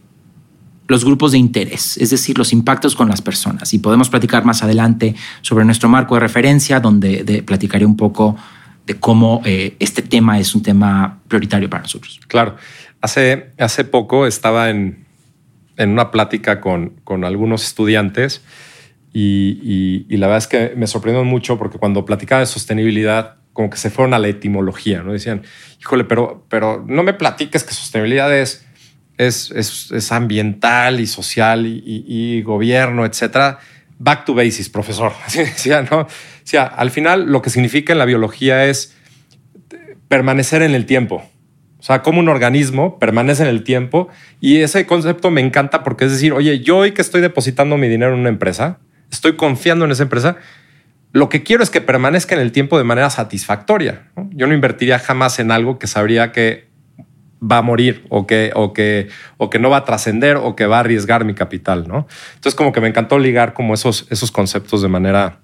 los 0.87 1.03
grupos 1.03 1.33
de 1.33 1.39
interés, 1.39 1.97
es 1.97 2.11
decir, 2.11 2.37
los 2.37 2.53
impactos 2.53 2.95
con 2.95 3.09
las 3.09 3.21
personas. 3.21 3.73
Y 3.73 3.79
podemos 3.79 4.09
platicar 4.09 4.45
más 4.45 4.63
adelante 4.63 5.15
sobre 5.41 5.65
nuestro 5.65 5.89
marco 5.89 6.13
de 6.13 6.21
referencia, 6.21 6.79
donde 6.79 7.43
platicaré 7.45 7.85
un 7.85 7.97
poco 7.97 8.37
de 8.85 8.95
cómo 8.95 9.41
eh, 9.43 9.75
este 9.79 10.01
tema 10.01 10.39
es 10.39 10.55
un 10.55 10.61
tema 10.61 11.19
prioritario 11.27 11.69
para 11.69 11.81
nosotros. 11.81 12.21
Claro. 12.27 12.55
Hace, 13.01 13.51
hace 13.57 13.83
poco 13.83 14.25
estaba 14.25 14.69
en, 14.69 15.06
en 15.77 15.91
una 15.91 16.11
plática 16.11 16.59
con, 16.59 16.99
con 17.03 17.23
algunos 17.23 17.63
estudiantes 17.63 18.41
y, 19.13 20.05
y, 20.09 20.17
la 20.17 20.27
verdad 20.27 20.37
es 20.39 20.47
que 20.47 20.73
me 20.75 20.85
sorprendió 20.85 21.23
mucho 21.23 21.57
porque 21.57 21.79
cuando 21.79 22.05
platicaba 22.05 22.41
de 22.41 22.45
sostenibilidad 22.45 23.37
como 23.53 23.71
que 23.71 23.77
se 23.77 23.89
fueron 23.89 24.13
a 24.13 24.19
la 24.19 24.27
etimología, 24.27 25.01
¿no? 25.01 25.13
Decían, 25.13 25.41
híjole, 25.79 26.03
pero, 26.03 26.45
pero 26.49 26.85
no 26.87 27.01
me 27.01 27.13
platiques 27.13 27.63
que 27.63 27.73
sostenibilidad 27.73 28.31
es, 28.37 28.67
es, 29.17 29.49
es, 29.49 30.11
ambiental 30.11 30.99
y 30.99 31.07
social 31.07 31.65
y, 31.65 32.41
gobierno, 32.43 33.05
etcétera. 33.05 33.57
Back 33.97 34.25
to 34.25 34.35
basics, 34.35 34.69
profesor. 34.69 35.11
Así 35.25 35.39
decía, 35.39 35.81
¿no? 35.89 36.07
Sea, 36.43 36.65
al 36.65 36.91
final 36.91 37.31
lo 37.31 37.41
que 37.41 37.49
significa 37.49 37.93
en 37.93 37.99
la 37.99 38.05
biología 38.05 38.65
es 38.65 38.95
permanecer 40.07 40.61
en 40.61 40.75
el 40.75 40.85
tiempo. 40.85 41.27
Sea, 41.87 42.01
como 42.01 42.19
un 42.19 42.27
organismo 42.27 42.99
permanece 42.99 43.43
en 43.43 43.47
el 43.47 43.63
tiempo 43.63 44.09
y 44.41 44.57
ese 44.57 44.85
concepto 44.85 45.31
me 45.31 45.39
encanta 45.39 45.85
porque 45.85 46.03
es 46.03 46.11
decir, 46.11 46.33
oye, 46.33 46.59
yo 46.59 46.79
hoy 46.79 46.91
que 46.91 47.01
estoy 47.01 47.21
depositando 47.21 47.77
mi 47.77 47.87
dinero 47.87 48.13
en 48.13 48.19
una 48.19 48.27
empresa, 48.27 48.79
estoy 49.09 49.37
confiando 49.37 49.85
en 49.85 49.91
esa 49.91 50.03
empresa, 50.03 50.35
lo 51.13 51.29
que 51.29 51.43
quiero 51.43 51.63
es 51.63 51.69
que 51.69 51.79
permanezca 51.79 52.35
en 52.35 52.41
el 52.41 52.51
tiempo 52.51 52.77
de 52.77 52.83
manera 52.83 53.09
satisfactoria. 53.09 54.09
Yo 54.31 54.47
no 54.47 54.53
invertiría 54.53 54.99
jamás 54.99 55.39
en 55.39 55.49
algo 55.49 55.79
que 55.79 55.87
sabría 55.87 56.33
que 56.33 56.67
va 57.41 57.59
a 57.59 57.61
morir 57.61 58.05
o 58.09 58.27
que, 58.27 58.51
o 58.53 58.73
que, 58.73 59.07
o 59.37 59.49
que 59.49 59.57
no 59.57 59.69
va 59.69 59.77
a 59.77 59.85
trascender 59.85 60.35
o 60.35 60.57
que 60.57 60.65
va 60.65 60.75
a 60.75 60.79
arriesgar 60.81 61.23
mi 61.23 61.35
capital. 61.35 61.87
¿no? 61.87 62.05
Entonces, 62.35 62.55
como 62.55 62.73
que 62.73 62.81
me 62.81 62.89
encantó 62.89 63.17
ligar 63.17 63.53
como 63.53 63.73
esos, 63.73 64.07
esos 64.09 64.29
conceptos 64.29 64.81
de 64.81 64.89
manera 64.89 65.39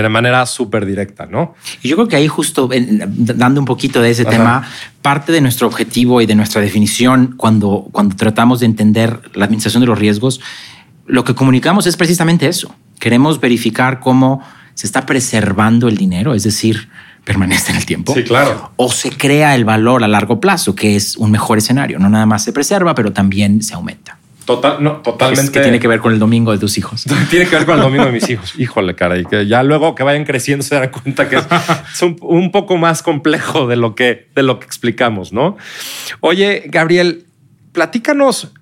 de 0.00 0.08
manera 0.08 0.46
súper 0.46 0.86
directa, 0.86 1.26
¿no? 1.26 1.54
Y 1.82 1.88
yo 1.88 1.96
creo 1.96 2.08
que 2.08 2.16
ahí 2.16 2.28
justo 2.28 2.68
dando 2.70 3.60
un 3.60 3.66
poquito 3.66 4.00
de 4.00 4.10
ese 4.10 4.24
tema, 4.24 4.66
parte 5.02 5.32
de 5.32 5.40
nuestro 5.40 5.66
objetivo 5.66 6.20
y 6.20 6.26
de 6.26 6.34
nuestra 6.34 6.60
definición 6.60 7.34
cuando, 7.36 7.88
cuando 7.92 8.16
tratamos 8.16 8.60
de 8.60 8.66
entender 8.66 9.20
la 9.34 9.44
administración 9.44 9.82
de 9.82 9.88
los 9.88 9.98
riesgos, 9.98 10.40
lo 11.06 11.24
que 11.24 11.34
comunicamos 11.34 11.86
es 11.86 11.96
precisamente 11.96 12.46
eso. 12.46 12.74
Queremos 12.98 13.40
verificar 13.40 14.00
cómo 14.00 14.42
se 14.74 14.86
está 14.86 15.04
preservando 15.04 15.88
el 15.88 15.96
dinero, 15.96 16.34
es 16.34 16.44
decir, 16.44 16.88
permanece 17.24 17.72
en 17.72 17.78
el 17.78 17.86
tiempo. 17.86 18.14
Sí, 18.14 18.22
claro. 18.22 18.72
O 18.76 18.90
se 18.90 19.10
crea 19.10 19.54
el 19.54 19.64
valor 19.64 20.02
a 20.04 20.08
largo 20.08 20.40
plazo, 20.40 20.74
que 20.74 20.96
es 20.96 21.16
un 21.16 21.30
mejor 21.30 21.58
escenario. 21.58 21.98
No 21.98 22.08
nada 22.08 22.26
más 22.26 22.44
se 22.44 22.52
preserva, 22.52 22.94
pero 22.94 23.12
también 23.12 23.62
se 23.62 23.74
aumenta. 23.74 24.18
Total, 24.44 24.82
no, 24.82 24.96
totalmente. 25.02 25.52
que 25.52 25.60
tiene 25.60 25.78
que 25.78 25.88
ver 25.88 26.00
con 26.00 26.12
el 26.12 26.18
domingo 26.18 26.52
de 26.52 26.58
tus 26.58 26.78
hijos. 26.78 27.04
tiene 27.30 27.46
que 27.46 27.56
ver 27.56 27.66
con 27.66 27.76
el 27.76 27.82
domingo 27.82 28.06
de 28.06 28.12
mis 28.12 28.28
hijos. 28.28 28.54
Híjole, 28.58 28.94
cara, 28.94 29.18
y 29.18 29.24
que 29.24 29.46
ya 29.46 29.62
luego 29.62 29.94
que 29.94 30.02
vayan 30.02 30.24
creciendo 30.24 30.64
se 30.64 30.74
dan 30.74 30.90
cuenta 30.90 31.28
que 31.28 31.36
es, 31.36 32.02
un, 32.20 32.50
poco 32.50 32.76
más 32.76 33.02
complejo 33.02 33.66
de 33.66 33.76
lo 33.76 33.94
que, 33.94 34.28
de 34.34 34.42
lo 34.42 34.58
que 34.58 34.66
explicamos, 34.66 35.32
¿no? 35.32 35.56
Oye, 36.20 36.64
Gabriel, 36.66 37.26
platícanos 37.72 38.52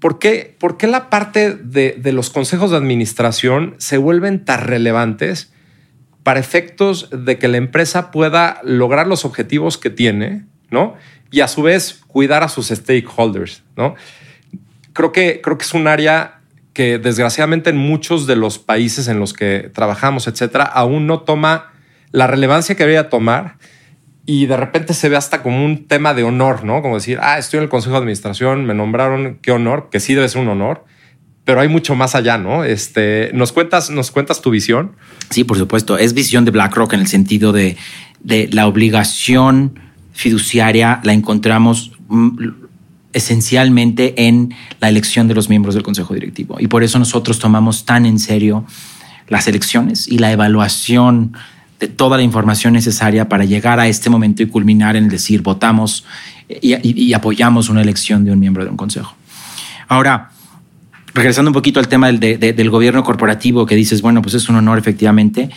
por 0.00 0.18
qué, 0.18 0.56
por 0.58 0.76
qué 0.76 0.86
la 0.86 1.08
parte 1.10 1.54
de, 1.54 1.96
de 1.98 2.12
los 2.12 2.30
consejos 2.30 2.70
de 2.70 2.76
administración 2.76 3.74
se 3.78 3.98
vuelven 3.98 4.44
tan 4.44 4.60
relevantes 4.60 5.52
para 6.22 6.40
efectos 6.40 7.08
de 7.12 7.38
que 7.38 7.48
la 7.48 7.58
empresa 7.58 8.10
pueda 8.10 8.60
lograr 8.64 9.06
los 9.06 9.24
objetivos 9.24 9.78
que 9.78 9.90
tiene, 9.90 10.46
¿no? 10.70 10.96
Y 11.30 11.40
a 11.40 11.48
su 11.48 11.62
vez 11.62 12.00
cuidar 12.06 12.42
a 12.42 12.48
sus 12.48 12.68
stakeholders, 12.68 13.62
¿no? 13.76 13.94
Creo 14.94 15.12
que, 15.12 15.42
creo 15.42 15.58
que 15.58 15.64
es 15.64 15.74
un 15.74 15.86
área 15.86 16.40
que 16.72 16.98
desgraciadamente 16.98 17.70
en 17.70 17.76
muchos 17.76 18.26
de 18.26 18.36
los 18.36 18.58
países 18.58 19.06
en 19.08 19.20
los 19.20 19.34
que 19.34 19.70
trabajamos, 19.74 20.26
etcétera, 20.26 20.64
aún 20.64 21.06
no 21.06 21.20
toma 21.20 21.72
la 22.10 22.26
relevancia 22.26 22.74
que 22.74 22.84
debería 22.84 23.10
tomar 23.10 23.58
y 24.26 24.46
de 24.46 24.56
repente 24.56 24.94
se 24.94 25.08
ve 25.08 25.16
hasta 25.16 25.42
como 25.42 25.62
un 25.62 25.86
tema 25.86 26.14
de 26.14 26.24
honor, 26.24 26.64
¿no? 26.64 26.80
Como 26.80 26.94
decir, 26.94 27.18
ah, 27.20 27.38
estoy 27.38 27.58
en 27.58 27.64
el 27.64 27.68
consejo 27.68 27.92
de 27.92 27.98
administración, 27.98 28.64
me 28.64 28.74
nombraron, 28.74 29.38
qué 29.42 29.52
honor, 29.52 29.88
que 29.90 30.00
sí 30.00 30.14
debe 30.14 30.28
ser 30.28 30.40
un 30.40 30.48
honor, 30.48 30.84
pero 31.44 31.60
hay 31.60 31.68
mucho 31.68 31.94
más 31.94 32.14
allá, 32.14 32.38
¿no? 32.38 32.64
Este, 32.64 33.30
¿nos 33.34 33.52
cuentas, 33.52 33.90
nos 33.90 34.10
cuentas 34.10 34.40
tu 34.40 34.50
visión? 34.50 34.96
Sí, 35.28 35.44
por 35.44 35.58
supuesto. 35.58 35.98
Es 35.98 36.14
visión 36.14 36.46
de 36.46 36.52
BlackRock 36.52 36.94
en 36.94 37.00
el 37.00 37.06
sentido 37.06 37.52
de, 37.52 37.76
de 38.20 38.48
la 38.50 38.66
obligación 38.66 39.78
fiduciaria 40.14 41.00
la 41.02 41.12
encontramos 41.12 41.92
mm, 42.08 42.63
esencialmente 43.14 44.26
en 44.26 44.54
la 44.80 44.88
elección 44.88 45.28
de 45.28 45.34
los 45.34 45.48
miembros 45.48 45.74
del 45.74 45.82
Consejo 45.82 46.12
Directivo. 46.12 46.56
Y 46.60 46.66
por 46.66 46.82
eso 46.82 46.98
nosotros 46.98 47.38
tomamos 47.38 47.84
tan 47.84 48.04
en 48.04 48.18
serio 48.18 48.66
las 49.28 49.48
elecciones 49.48 50.06
y 50.06 50.18
la 50.18 50.32
evaluación 50.32 51.34
de 51.80 51.88
toda 51.88 52.16
la 52.16 52.22
información 52.22 52.74
necesaria 52.74 53.28
para 53.28 53.44
llegar 53.44 53.80
a 53.80 53.88
este 53.88 54.10
momento 54.10 54.42
y 54.42 54.46
culminar 54.46 54.96
en 54.96 55.08
decir 55.08 55.42
votamos 55.42 56.04
y, 56.48 57.12
apoyamos 57.14 57.68
una 57.68 57.80
elección 57.80 58.24
de 58.24 58.32
un 58.32 58.38
miembro 58.38 58.64
de 58.64 58.70
un 58.70 58.76
consejo. 58.76 59.14
Ahora, 59.88 60.30
regresando 61.14 61.50
un 61.50 61.54
poquito 61.54 61.80
al 61.80 61.88
tema 61.88 62.08
del, 62.12 62.38
del 62.38 62.70
gobierno 62.70 63.02
corporativo 63.02 63.64
que 63.64 63.76
dices, 63.76 64.02
bueno, 64.02 64.20
pues 64.20 64.34
es 64.34 64.48
un 64.48 64.56
honor 64.56 64.78
efectivamente 64.78 65.50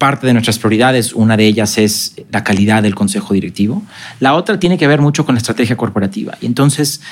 parte 0.00 0.26
de 0.26 0.32
nuestras 0.32 0.58
prioridades. 0.58 1.12
Una 1.12 1.36
de 1.36 1.46
ellas 1.46 1.78
es 1.78 2.16
la 2.32 2.42
calidad 2.42 2.82
del 2.82 2.96
consejo 2.96 3.34
directivo. 3.34 3.82
La 4.18 4.34
otra 4.34 4.58
tiene 4.58 4.78
que 4.78 4.88
ver 4.88 5.00
mucho 5.00 5.24
con 5.26 5.34
la 5.34 5.38
estrategia 5.38 5.76
corporativa. 5.76 6.38
Y 6.40 6.46
entonces, 6.46 7.02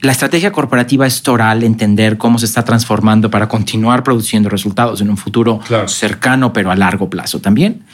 la 0.00 0.12
estrategia 0.12 0.52
corporativa 0.52 1.06
es 1.06 1.22
toral 1.22 1.62
entender 1.62 2.18
cómo 2.18 2.38
se 2.38 2.44
está 2.44 2.62
transformando 2.62 3.30
para 3.30 3.48
continuar 3.48 4.02
produciendo 4.02 4.50
resultados 4.50 5.00
en 5.00 5.08
un 5.08 5.16
futuro 5.16 5.60
cercano, 5.86 6.52
pero 6.52 6.70
a 6.70 6.76
largo 6.76 7.08
plazo 7.08 7.40
también. 7.40 7.84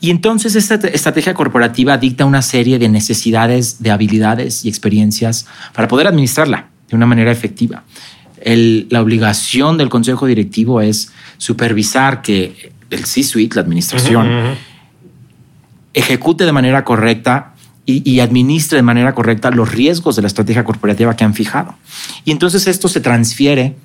Y 0.00 0.10
entonces 0.10 0.56
esta 0.56 0.76
estrategia 0.88 1.34
corporativa 1.34 1.98
dicta 1.98 2.24
una 2.24 2.40
serie 2.40 2.78
de 2.78 2.88
necesidades, 2.88 3.82
de 3.82 3.90
habilidades 3.90 4.64
y 4.64 4.70
experiencias 4.70 5.46
para 5.74 5.88
poder 5.88 6.06
administrarla 6.06 6.68
de 6.88 6.96
una 6.96 7.04
manera 7.04 7.30
efectiva. 7.30 7.84
la 8.42 9.02
obligación 9.02 9.76
del 9.76 9.90
consejo 9.90 10.24
directivo 10.24 10.80
es 10.80 11.12
supervisar 11.36 12.22
que 12.22 12.77
el 12.90 13.04
C-suite, 13.04 13.54
la 13.56 13.62
administración, 13.62 14.56
ejecute 15.94 16.44
de 16.44 16.52
manera 16.52 16.84
correcta 16.84 17.54
y, 17.84 18.20
administre 18.20 18.76
de 18.76 18.82
manera 18.82 19.14
correcta 19.14 19.50
los 19.50 19.72
riesgos 19.72 20.14
de 20.16 20.22
la 20.22 20.28
estrategia 20.28 20.62
corporativa 20.62 21.16
que 21.16 21.24
han 21.24 21.32
fijado. 21.32 21.74
Y 22.24 22.32
entonces 22.32 22.66
esto 22.66 22.86
se 22.86 23.00
transfiere 23.00 23.76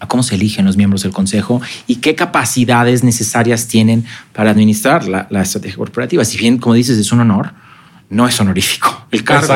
a 0.00 0.08
cómo 0.08 0.22
se 0.22 0.36
eligen 0.36 0.64
los 0.64 0.78
miembros 0.78 1.02
del 1.02 1.12
consejo 1.12 1.60
y 1.86 1.96
qué 1.96 2.14
capacidades 2.14 3.04
necesarias 3.04 3.68
tienen 3.68 4.06
para 4.32 4.50
administrar 4.50 5.06
la, 5.06 5.42
estrategia 5.42 5.76
corporativa. 5.76 6.24
Si 6.24 6.38
bien, 6.38 6.56
como 6.56 6.74
dices, 6.74 6.96
es 6.98 7.12
un 7.12 7.20
honor, 7.20 7.52
no 8.08 8.26
es 8.26 8.40
honorífico 8.40 9.06
el 9.10 9.22
cargo. 9.22 9.54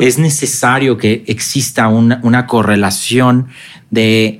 Es 0.00 0.18
necesario 0.18 0.96
que 0.96 1.24
exista 1.26 1.88
una, 1.88 2.20
una 2.22 2.46
correlación 2.46 3.48
de 3.90 4.39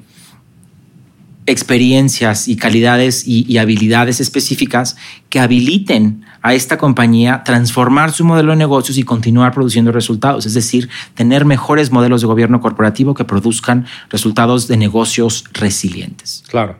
experiencias 1.50 2.48
y 2.48 2.56
calidades 2.56 3.26
y, 3.26 3.58
habilidades 3.58 4.20
específicas 4.20 4.96
que 5.28 5.40
habiliten 5.40 6.24
a 6.42 6.54
esta 6.54 6.78
compañía 6.78 7.42
transformar 7.44 8.12
su 8.12 8.24
modelo 8.24 8.52
de 8.52 8.56
negocios 8.56 8.98
y 8.98 9.02
continuar 9.02 9.52
produciendo 9.52 9.92
resultados, 9.92 10.46
es 10.46 10.54
decir, 10.54 10.88
tener 11.14 11.44
mejores 11.44 11.90
modelos 11.90 12.20
de 12.20 12.26
gobierno 12.26 12.60
corporativo 12.60 13.14
que 13.14 13.24
produzcan 13.24 13.86
resultados 14.08 14.68
de 14.68 14.76
negocios 14.76 15.44
resilientes. 15.52 16.44
Claro, 16.48 16.78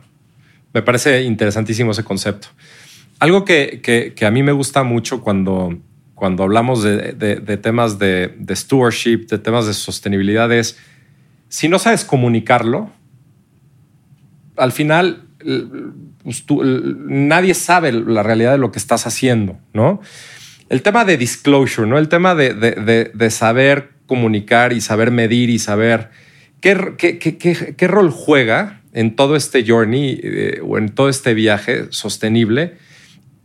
me 0.73 0.81
parece 0.81 1.23
interesantísimo 1.23 1.91
ese 1.91 2.03
concepto. 2.03 2.47
Algo 3.19 3.45
que, 3.45 4.15
a 4.25 4.31
mí 4.31 4.41
me 4.41 4.51
gusta 4.51 4.83
mucho 4.83 5.21
cuando, 5.21 5.77
cuando 6.15 6.43
hablamos 6.43 6.81
de, 6.81 7.59
temas 7.61 7.99
de, 7.99 8.33
de 8.37 8.55
stewardship, 8.55 9.27
de 9.27 9.37
temas 9.37 9.67
de 9.67 9.73
sostenibilidad 9.73 10.51
es, 10.51 10.77
si 11.49 11.67
no 11.67 11.77
sabes 11.77 12.05
comunicarlo, 12.05 12.89
al 14.57 14.71
final 14.71 15.23
pues, 16.23 16.45
nadie 16.49 17.53
sabe 17.53 17.91
la 17.91 18.23
realidad 18.23 18.51
de 18.51 18.57
lo 18.57 18.71
que 18.71 18.79
estás 18.79 19.07
haciendo, 19.07 19.57
¿no? 19.73 20.01
El 20.69 20.81
tema 20.81 21.03
de 21.03 21.17
disclosure, 21.17 21.87
¿no? 21.87 21.97
El 21.97 22.07
tema 22.07 22.35
de, 22.35 23.29
saber 23.29 23.91
comunicar 24.05 24.73
y 24.73 24.81
saber 24.81 25.11
medir 25.11 25.49
y 25.49 25.59
saber 25.59 26.09
qué, 26.61 27.87
rol 27.87 28.11
juega 28.11 28.81
en 28.93 29.15
todo 29.15 29.35
este 29.35 29.65
journey 29.65 30.19
eh, 30.21 30.61
o 30.65 30.77
en 30.77 30.89
todo 30.89 31.09
este 31.09 31.33
viaje 31.33 31.87
sostenible 31.89 32.77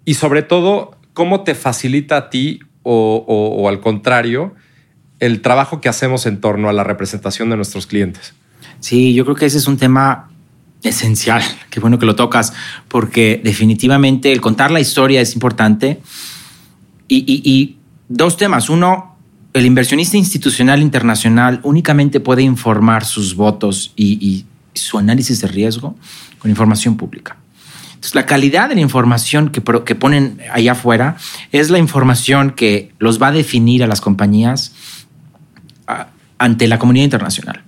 y 0.05 0.15
sobre 0.15 0.43
todo 0.43 0.99
cómo 1.15 1.45
te 1.45 1.55
facilita 1.55 2.17
a 2.17 2.31
ti 2.31 2.61
o, 2.83 3.25
o 3.27 3.69
al 3.69 3.81
contrario 3.81 4.55
el 5.19 5.41
trabajo 5.41 5.81
que 5.81 5.89
hacemos 5.89 6.27
en 6.27 6.41
torno 6.41 6.69
a 6.69 6.73
la 6.73 6.85
representación 6.85 7.49
de 7.51 7.57
nuestros 7.57 7.87
clientes. 7.87 8.35
Sí, 8.81 9.15
yo 9.15 9.25
creo 9.25 9.37
que 9.37 9.47
ese 9.47 9.59
es 9.59 9.67
un 9.67 9.79
tema 9.79 10.31
esencial. 10.83 11.43
Qué 11.71 11.81
bueno 11.81 11.99
que 11.99 12.07
lo 12.07 12.17
tocas, 12.17 12.53
porque 12.89 13.41
definitivamente 13.43 14.33
el 14.33 14.41
contar 14.41 14.71
la 14.71 14.81
historia 14.81 15.21
es 15.21 15.35
importante. 15.35 16.01
Y, 17.09 17.77
dos 18.09 18.37
temas. 18.37 18.69
Uno, 18.69 19.17
el 19.53 19.67
inversionista 19.67 20.17
institucional 20.17 20.81
internacional 20.81 21.61
únicamente 21.65 22.21
puede 22.21 22.43
informar 22.43 23.05
sus 23.05 23.35
votos 23.35 23.93
y, 23.97 24.45
su 24.75 24.99
análisis 24.99 25.41
de 25.41 25.49
riesgo 25.49 25.97
con 26.39 26.51
información 26.51 26.99
pública. 26.99 27.39
Entonces, 27.95 28.15
la 28.15 28.27
calidad 28.27 28.69
de 28.69 28.75
la 28.75 28.83
información 28.83 29.49
que, 29.49 29.63
que 29.63 29.95
ponen 29.95 30.39
allá 30.53 30.73
afuera 30.73 31.17
es 31.51 31.71
la 31.71 31.79
información 31.79 32.51
que 32.51 32.93
los 32.99 33.21
va 33.21 33.29
a 33.29 33.33
definir 33.33 33.83
a 33.83 33.87
las 33.87 34.03
compañías 34.03 34.75
ante 36.37 36.69
la 36.69 36.79
comunidad 36.79 37.05
internacional. 37.05 37.66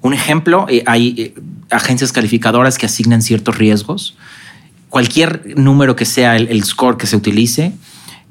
Un 0.00 0.14
ejemplo, 0.14 0.66
eh, 0.68 0.82
hay 0.86 1.14
eh, 1.18 1.34
agencias 1.70 2.12
calificadoras 2.12 2.78
que 2.78 2.86
asignan 2.86 3.22
ciertos 3.22 3.58
riesgos. 3.58 4.16
Cualquier 4.88 5.58
número 5.58 5.96
que 5.96 6.04
sea 6.04 6.36
el, 6.36 6.64
score 6.64 6.96
que 6.96 7.06
se 7.06 7.16
utilice, 7.16 7.72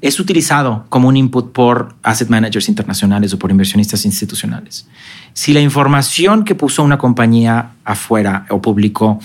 es 0.00 0.20
utilizado 0.20 0.86
como 0.88 1.08
un 1.08 1.16
input 1.16 1.52
por 1.52 1.94
asset 2.02 2.28
managers 2.28 2.68
internacionales 2.68 3.32
o 3.32 3.38
por 3.38 3.50
inversionistas 3.50 4.04
institucionales. 4.04 4.86
Si 5.34 5.52
la 5.52 5.60
información 5.60 6.44
que 6.44 6.54
puso 6.54 6.82
una 6.82 6.98
compañía 6.98 7.72
afuera 7.84 8.46
o 8.50 8.62
publicó 8.62 9.20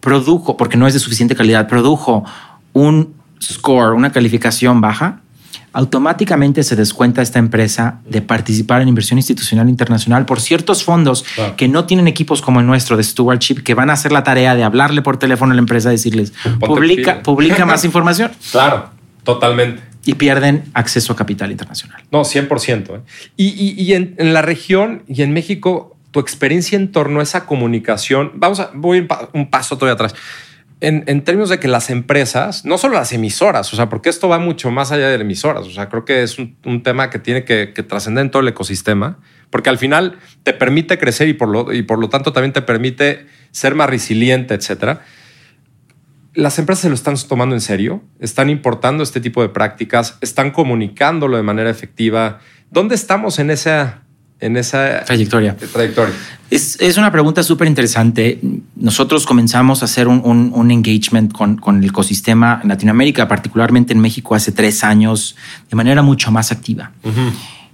produjo, 0.00 0.56
porque 0.56 0.76
no 0.76 0.86
es 0.86 0.94
de 0.94 1.00
suficiente 1.00 1.36
calidad, 1.36 1.68
produjo 1.68 2.24
un 2.72 3.14
score, 3.42 3.94
una 3.94 4.12
calificación 4.12 4.80
baja, 4.80 5.19
automáticamente 5.72 6.62
se 6.62 6.76
descuenta 6.76 7.22
esta 7.22 7.38
empresa 7.38 8.00
de 8.04 8.22
participar 8.22 8.82
en 8.82 8.88
inversión 8.88 9.18
institucional 9.18 9.68
internacional 9.68 10.26
por 10.26 10.40
ciertos 10.40 10.82
fondos 10.84 11.24
que 11.56 11.68
no 11.68 11.84
tienen 11.84 12.08
equipos 12.08 12.42
como 12.42 12.60
el 12.60 12.66
nuestro 12.66 12.96
de 12.96 13.04
stewardship 13.04 13.62
que 13.62 13.74
van 13.74 13.90
a 13.90 13.92
hacer 13.94 14.12
la 14.12 14.24
tarea 14.24 14.54
de 14.54 14.64
hablarle 14.64 15.02
por 15.02 15.18
teléfono 15.18 15.52
a 15.52 15.54
la 15.54 15.60
empresa 15.60 15.90
y 15.90 15.92
decirles 15.92 16.32
publica, 16.58 17.22
publica 17.22 17.66
más 17.66 17.84
información. 17.84 18.32
Claro, 18.50 18.90
totalmente. 19.22 19.82
Y 20.04 20.14
pierden 20.14 20.64
acceso 20.72 21.12
a 21.12 21.16
capital 21.16 21.50
internacional. 21.50 22.02
No, 22.10 22.22
100%. 22.22 22.96
¿eh? 22.96 23.00
Y, 23.36 23.92
en, 23.92 24.16
la 24.18 24.40
región 24.40 25.02
y 25.06 25.22
en 25.22 25.32
México, 25.32 25.96
tu 26.10 26.20
experiencia 26.20 26.76
en 26.76 26.90
torno 26.90 27.20
a 27.20 27.22
esa 27.22 27.44
comunicación, 27.44 28.32
vamos 28.34 28.60
a, 28.60 28.70
voy 28.74 29.06
un 29.34 29.50
paso 29.50 29.76
todavía 29.76 29.94
atrás 29.94 30.14
en, 30.80 31.24
términos 31.24 31.50
de 31.50 31.58
que 31.58 31.68
las 31.68 31.90
empresas, 31.90 32.64
no 32.64 32.78
solo 32.78 32.94
las 32.94 33.12
emisoras, 33.12 33.72
o 33.72 33.76
sea, 33.76 33.88
porque 33.90 34.08
esto 34.08 34.28
va 34.28 34.38
mucho 34.38 34.70
más 34.70 34.92
allá 34.92 35.08
de 35.08 35.14
emisoras, 35.16 35.66
o 35.66 35.70
sea, 35.70 35.88
creo 35.90 36.06
que 36.06 36.22
es 36.22 36.38
un, 36.38 36.82
tema 36.82 37.10
que 37.10 37.18
tiene 37.18 37.44
que, 37.44 37.66
trascender 37.66 38.24
en 38.24 38.30
todo 38.30 38.40
el 38.40 38.48
ecosistema, 38.48 39.18
porque 39.50 39.68
al 39.68 39.76
final 39.76 40.18
te 40.42 40.54
permite 40.54 40.98
crecer 40.98 41.28
y 41.28 41.34
por 41.34 41.48
lo, 41.48 41.72
y 41.72 41.82
por 41.82 41.98
lo 41.98 42.08
tanto 42.08 42.32
también 42.32 42.52
te 42.52 42.62
permite 42.62 43.26
ser 43.50 43.74
más 43.74 43.90
resiliente, 43.90 44.54
etcétera. 44.54 45.02
Las 46.32 46.58
empresas 46.58 46.82
se 46.82 46.88
lo 46.88 46.94
están 46.94 47.16
tomando 47.28 47.54
en 47.54 47.60
serio, 47.60 48.02
están 48.18 48.48
importando 48.48 49.02
este 49.02 49.20
tipo 49.20 49.42
de 49.42 49.48
prácticas, 49.50 50.16
están 50.20 50.50
comunicándolo 50.50 51.36
de 51.36 51.42
manera 51.42 51.68
efectiva. 51.68 52.38
¿Dónde 52.70 52.94
estamos 52.94 53.38
en 53.40 53.50
esa, 53.50 54.04
en 54.40 54.56
esa 54.56 55.04
trayectoria? 55.04 55.56
trayectoria? 55.56 56.14
Es, 56.50 56.80
es 56.80 56.96
una 56.96 57.12
pregunta 57.12 57.42
súper 57.42 57.68
interesante. 57.68 58.40
Nosotros 58.74 59.24
comenzamos 59.24 59.82
a 59.82 59.84
hacer 59.84 60.08
un, 60.08 60.50
un, 60.52 60.70
engagement 60.70 61.32
con, 61.32 61.56
con, 61.56 61.78
el 61.78 61.88
ecosistema 61.88 62.60
en 62.62 62.70
Latinoamérica, 62.70 63.28
particularmente 63.28 63.92
en 63.92 64.00
México, 64.00 64.34
hace 64.34 64.50
tres 64.50 64.82
años, 64.82 65.36
de 65.70 65.76
manera 65.76 66.02
mucho 66.02 66.32
más 66.32 66.50
activa. 66.50 66.90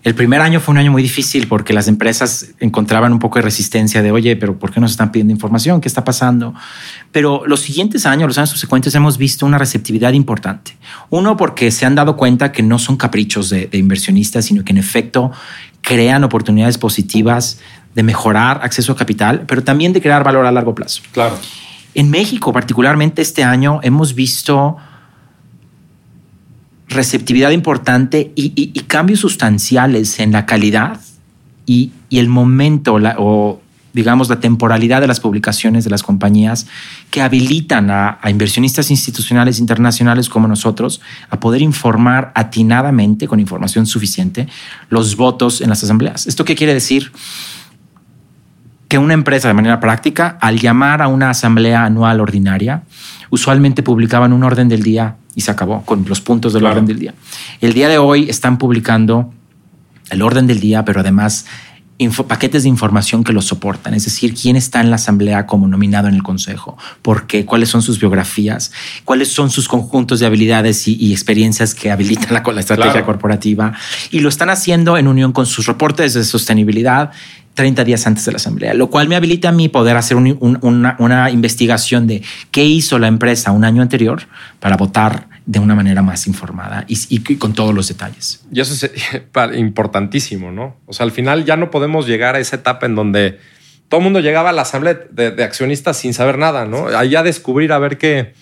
El 0.07 0.15
primer 0.15 0.41
año 0.41 0.61
fue 0.61 0.71
un 0.71 0.79
año 0.79 0.93
muy 0.93 1.03
difícil 1.03 1.49
porque 1.49 1.73
las 1.73 1.89
empresas 1.89 2.51
encontraban 2.61 3.13
un 3.13 3.19
poco 3.19 3.41
de 3.41 3.43
resistencia 3.43 4.03
de, 4.03 4.13
oye, 4.13 4.37
pero 4.37 4.57
¿por 4.57 4.71
qué 4.71 4.79
nos 4.79 4.93
están 4.93 5.11
pidiendo 5.11 5.33
información? 5.33 5.81
¿Qué 5.81 5.89
está 5.89 6.05
pasando? 6.05 6.55
Pero 7.11 7.43
los 7.45 7.59
siguientes 7.59 8.07
años, 8.07 8.29
los 8.29 8.39
años 8.39 8.51
subsecuentes, 8.51 8.95
hemos 8.95 9.19
visto 9.19 9.45
una 9.45 9.59
receptividad 9.59 10.13
importante. 10.13 10.77
Uno, 11.11 11.37
porque 11.37 11.73
se 11.73 11.87
han 11.87 11.97
dado 11.97 12.17
cuenta 12.17 12.53
que 12.53 12.63
no 12.63 12.79
son 12.79 12.97
caprichos 12.97 13.51
de, 13.51 13.67
de 13.67 13.79
inversionistas, 13.79 14.45
sino 14.45 14.63
que 14.63 14.71
en 14.71 14.79
efecto 14.79 15.33
crean 15.81 16.23
oportunidades 16.23 16.79
positivas 16.79 17.59
de 17.97 18.05
mejorar 18.05 18.61
acceso 18.63 18.93
a 18.93 18.97
capital, 18.97 19.43
pero 19.49 19.65
también 19.65 19.93
de 19.93 20.01
crear 20.01 20.23
valor 20.23 20.47
a 20.47 20.53
largo 20.53 20.73
plazo. 20.73 21.03
Claro. 21.11 21.37
En 21.95 22.11
México, 22.11 22.53
particularmente 22.53 23.23
este 23.23 23.43
año, 23.43 23.81
hemos 23.83 24.15
visto 24.15 24.77
receptividad 26.89 27.51
importante 27.51 28.33
y, 28.35 28.73
cambios 28.87 29.21
sustanciales 29.21 30.21
en 30.21 30.33
la 30.33 30.47
calidad 30.47 31.01
y, 31.67 31.93
el 32.11 32.29
momento 32.29 32.97
o 33.19 33.61
digamos 33.93 34.29
la 34.29 34.41
temporalidad 34.41 35.01
de 35.01 35.07
las 35.07 35.21
publicaciones 35.21 35.85
de 35.85 35.91
las 35.91 36.03
compañías 36.03 36.67
que 37.11 37.21
habilitan 37.21 37.91
a, 37.91 38.19
a, 38.23 38.31
inversionistas 38.31 38.91
institucionales 38.91 39.59
internacionales 39.59 40.29
como 40.29 40.47
nosotros 40.49 41.01
a 41.31 41.41
poder 41.41 41.63
informar 41.63 42.31
atinadamente 42.35 43.27
con 43.27 43.41
información 43.41 43.87
suficiente 43.87 44.47
los 44.89 45.17
votos 45.17 45.61
en 45.61 45.71
las 45.71 45.83
asambleas. 45.83 46.27
¿Esto 46.27 46.45
qué 46.45 46.55
quiere 46.55 46.75
decir? 46.75 47.11
que 48.89 48.99
una 48.99 49.15
empresa 49.15 49.49
de 49.49 49.55
manera 49.55 49.81
práctica, 49.81 50.39
al 50.41 50.59
llamar 50.59 51.03
a 51.03 51.09
una 51.09 51.31
asamblea 51.31 51.85
anual 51.85 52.21
ordinaria, 52.21 52.83
usualmente 53.31 53.83
publicaban 53.83 54.33
un 54.33 54.45
orden 54.45 54.69
del 54.69 54.83
día 54.83 55.17
y 55.35 55.43
se 55.43 55.51
acabó 55.51 55.83
con 55.83 56.05
los 56.09 56.21
puntos 56.21 56.53
del 56.53 56.65
orden 56.65 56.87
del 56.87 56.99
día. 56.99 57.15
El 57.61 57.73
día 57.73 57.89
de 57.89 57.99
hoy 57.99 58.29
están 58.29 58.59
publicando 58.59 59.33
el 60.11 60.23
orden 60.23 60.47
del 60.47 60.61
día, 60.61 60.85
pero 60.85 61.01
además 61.01 61.47
paquetes 62.29 62.65
de 62.65 62.69
información 62.69 63.25
que 63.25 63.33
lo 63.33 63.41
soportan, 63.41 63.95
es 63.95 64.05
decir, 64.05 64.35
quién 64.35 64.57
está 64.57 64.81
en 64.81 64.91
la 64.91 64.97
asamblea 64.97 65.47
como 65.47 65.67
nominado 65.67 66.09
en 66.09 66.15
el 66.15 66.23
consejo, 66.23 66.77
por 67.03 67.27
qué, 67.27 67.47
cuáles 67.47 67.71
son 67.71 67.83
sus 67.83 67.99
biografías, 67.99 68.73
cuáles 69.05 69.29
son 69.33 69.51
sus 69.51 69.67
conjuntos 69.67 70.21
de 70.21 70.27
habilidades 70.27 70.87
y, 70.89 71.13
experiencias 71.13 71.75
que 71.75 71.91
habilitan 71.91 72.35
la, 72.35 72.43
la 72.53 72.61
estrategia 72.61 73.05
corporativa. 73.05 73.73
Y 74.11 74.21
lo 74.21 74.29
están 74.29 74.51
haciendo 74.51 74.99
en 74.99 75.09
unión 75.09 75.33
con 75.33 75.47
sus 75.47 75.67
reportes 75.67 76.13
de 76.13 76.25
sostenibilidad 76.25 77.13
30 77.57 77.85
días 77.85 78.07
antes 78.07 78.25
de 78.27 78.33
la 78.33 78.37
asamblea, 78.37 78.75
lo 78.75 78.89
cual 78.91 79.09
me 79.09 79.17
habilita 79.17 79.49
a 79.49 79.53
mí 79.53 79.69
poder 79.69 79.97
hacer 79.97 80.17
una, 80.19 81.31
investigación 81.31 82.07
de 82.07 82.23
qué 82.51 82.65
hizo 82.65 82.99
la 82.99 83.09
empresa 83.09 83.51
un 83.51 83.65
año 83.65 83.81
anterior 83.81 84.23
para 84.61 84.77
votar 84.77 85.29
de 85.47 85.59
una 85.59 85.75
manera 85.75 86.03
más 86.03 86.27
informada 86.27 86.85
y, 86.87 87.19
con 87.39 87.55
todos 87.55 87.75
los 87.75 87.89
detalles. 87.89 88.45
Y 88.53 88.61
eso 88.61 88.87
es 88.87 88.93
importantísimo, 89.57 90.53
¿no? 90.53 90.77
O 90.85 90.93
sea, 90.93 91.05
al 91.05 91.13
final 91.13 91.47
ya 91.47 91.57
no 91.57 91.71
podemos 91.71 92.07
llegar 92.07 92.37
a 92.37 92.41
esa 92.41 92.57
etapa 92.57 92.85
en 92.85 92.95
donde 92.95 93.41
todo 93.89 94.01
el 94.01 94.05
mundo 94.05 94.21
llegaba 94.21 94.51
a 94.51 94.53
la 94.53 94.63
asamblea 94.63 95.01
de, 95.11 95.31
de 95.31 95.43
accionistas 95.43 95.97
sin 95.97 96.13
saber 96.13 96.37
nada, 96.37 96.67
¿no? 96.67 96.89
Allá 96.89 97.23
descubrir 97.23 97.73
a 97.73 97.79
ver 97.79 97.97
qué 97.97 98.35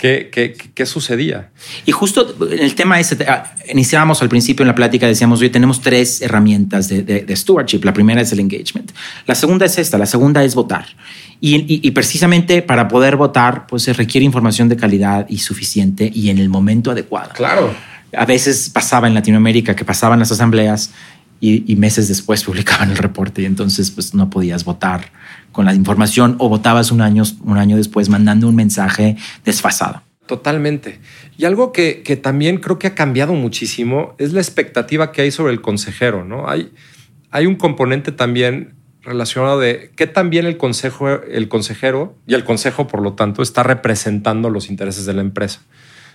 ¿Qué, 0.00 0.86
sucedía? 0.86 1.50
Y 1.84 1.92
justo 1.92 2.34
el 2.50 2.74
tema 2.74 2.98
es, 2.98 3.14
ah, 3.28 3.54
iniciábamos 3.70 4.22
al 4.22 4.30
principio 4.30 4.62
en 4.62 4.68
la 4.68 4.74
plática, 4.74 5.06
decíamos, 5.06 5.42
hoy 5.42 5.50
tenemos 5.50 5.82
tres 5.82 6.22
herramientas 6.22 6.88
de, 6.88 7.36
stewardship. 7.36 7.84
La 7.84 7.92
primera 7.92 8.22
es 8.22 8.32
el 8.32 8.40
engagement. 8.40 8.90
La 9.26 9.34
segunda 9.34 9.66
es 9.66 9.78
esta, 9.78 9.98
la 9.98 10.06
segunda 10.06 10.42
es 10.42 10.54
votar. 10.54 10.86
Y, 11.42 11.90
precisamente 11.92 12.62
para 12.62 12.88
poder 12.88 13.16
votar, 13.16 13.66
pues 13.66 13.82
se 13.82 13.92
requiere 13.92 14.24
información 14.24 14.68
de 14.68 14.76
calidad 14.76 15.26
y 15.28 15.38
suficiente 15.38 16.10
y 16.12 16.30
en 16.30 16.38
el 16.38 16.48
momento 16.48 16.90
adecuado. 16.90 17.30
Claro. 17.34 17.74
A 18.16 18.24
veces 18.24 18.70
pasaba 18.70 19.06
en 19.06 19.14
Latinoamérica 19.14 19.76
que 19.76 19.84
pasaban 19.84 20.18
las 20.18 20.32
asambleas 20.32 20.90
y, 21.40 21.76
meses 21.76 22.08
después 22.08 22.44
publicaban 22.44 22.90
el 22.90 22.98
reporte 22.98 23.42
y 23.42 23.44
entonces 23.46 23.90
pues 23.90 24.14
no 24.14 24.28
podías 24.28 24.64
votar 24.64 25.10
con 25.60 25.66
la 25.66 25.74
información 25.74 26.36
o 26.38 26.48
votabas 26.48 26.90
un 26.90 27.02
año, 27.02 27.22
un 27.44 27.58
año 27.58 27.76
después 27.76 28.08
mandando 28.08 28.48
un 28.48 28.56
mensaje 28.56 29.18
desfasado. 29.44 30.00
Totalmente. 30.24 31.00
Y 31.36 31.44
algo 31.44 31.70
que, 31.70 32.00
que, 32.02 32.16
también 32.16 32.56
creo 32.56 32.78
que 32.78 32.86
ha 32.86 32.94
cambiado 32.94 33.34
muchísimo 33.34 34.14
es 34.16 34.32
la 34.32 34.40
expectativa 34.40 35.12
que 35.12 35.20
hay 35.20 35.30
sobre 35.30 35.52
el 35.52 35.60
consejero, 35.60 36.24
¿no? 36.24 36.48
Hay, 36.48 36.72
hay 37.30 37.44
un 37.44 37.56
componente 37.56 38.10
también 38.10 38.72
relacionado 39.02 39.60
de 39.60 39.92
qué 39.96 40.06
también 40.06 40.46
el, 40.46 40.56
consejo, 40.56 41.10
el 41.10 41.48
consejero 41.48 42.16
y 42.26 42.32
el 42.32 42.42
consejo, 42.42 42.86
por 42.86 43.02
lo 43.02 43.12
tanto, 43.12 43.42
está 43.42 43.62
representando 43.62 44.48
los 44.48 44.70
intereses 44.70 45.04
de 45.04 45.12
la 45.12 45.20
empresa. 45.20 45.60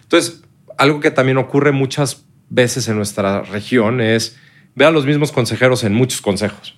Entonces, 0.01 0.41
algo 0.79 1.01
que 1.01 1.11
también 1.11 1.37
ocurre 1.37 1.71
muchas 1.71 2.25
veces 2.49 2.87
en 2.87 2.95
nuestra 2.95 3.43
región 3.43 4.01
es 4.01 4.37
ver 4.73 4.87
a 4.87 4.91
los 4.91 5.05
mismos 5.05 5.31
consejeros 5.31 5.83
en 5.83 5.93
muchos 5.93 6.19
consejos. 6.19 6.75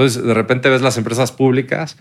Entonces, 0.00 0.22
de 0.22 0.34
repente 0.34 0.70
ves 0.70 0.80
las 0.80 0.96
empresas 0.96 1.30
públicas 1.30 1.98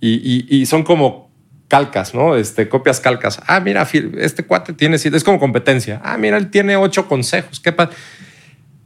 y, 0.00 0.66
son 0.66 0.82
como 0.82 1.30
calcas, 1.68 2.12
¿no? 2.12 2.36
Este, 2.36 2.68
copias 2.68 3.00
calcas. 3.00 3.40
Ah, 3.46 3.60
mira, 3.60 3.86
este 4.18 4.44
cuate 4.44 4.72
tiene 4.72 4.98
siete, 4.98 5.16
es 5.16 5.24
como 5.24 5.38
competencia. 5.38 6.00
Ah, 6.04 6.18
mira, 6.18 6.38
él 6.38 6.50
tiene 6.50 6.76
ocho 6.76 7.06
consejos. 7.06 7.60
¿Qué 7.60 7.74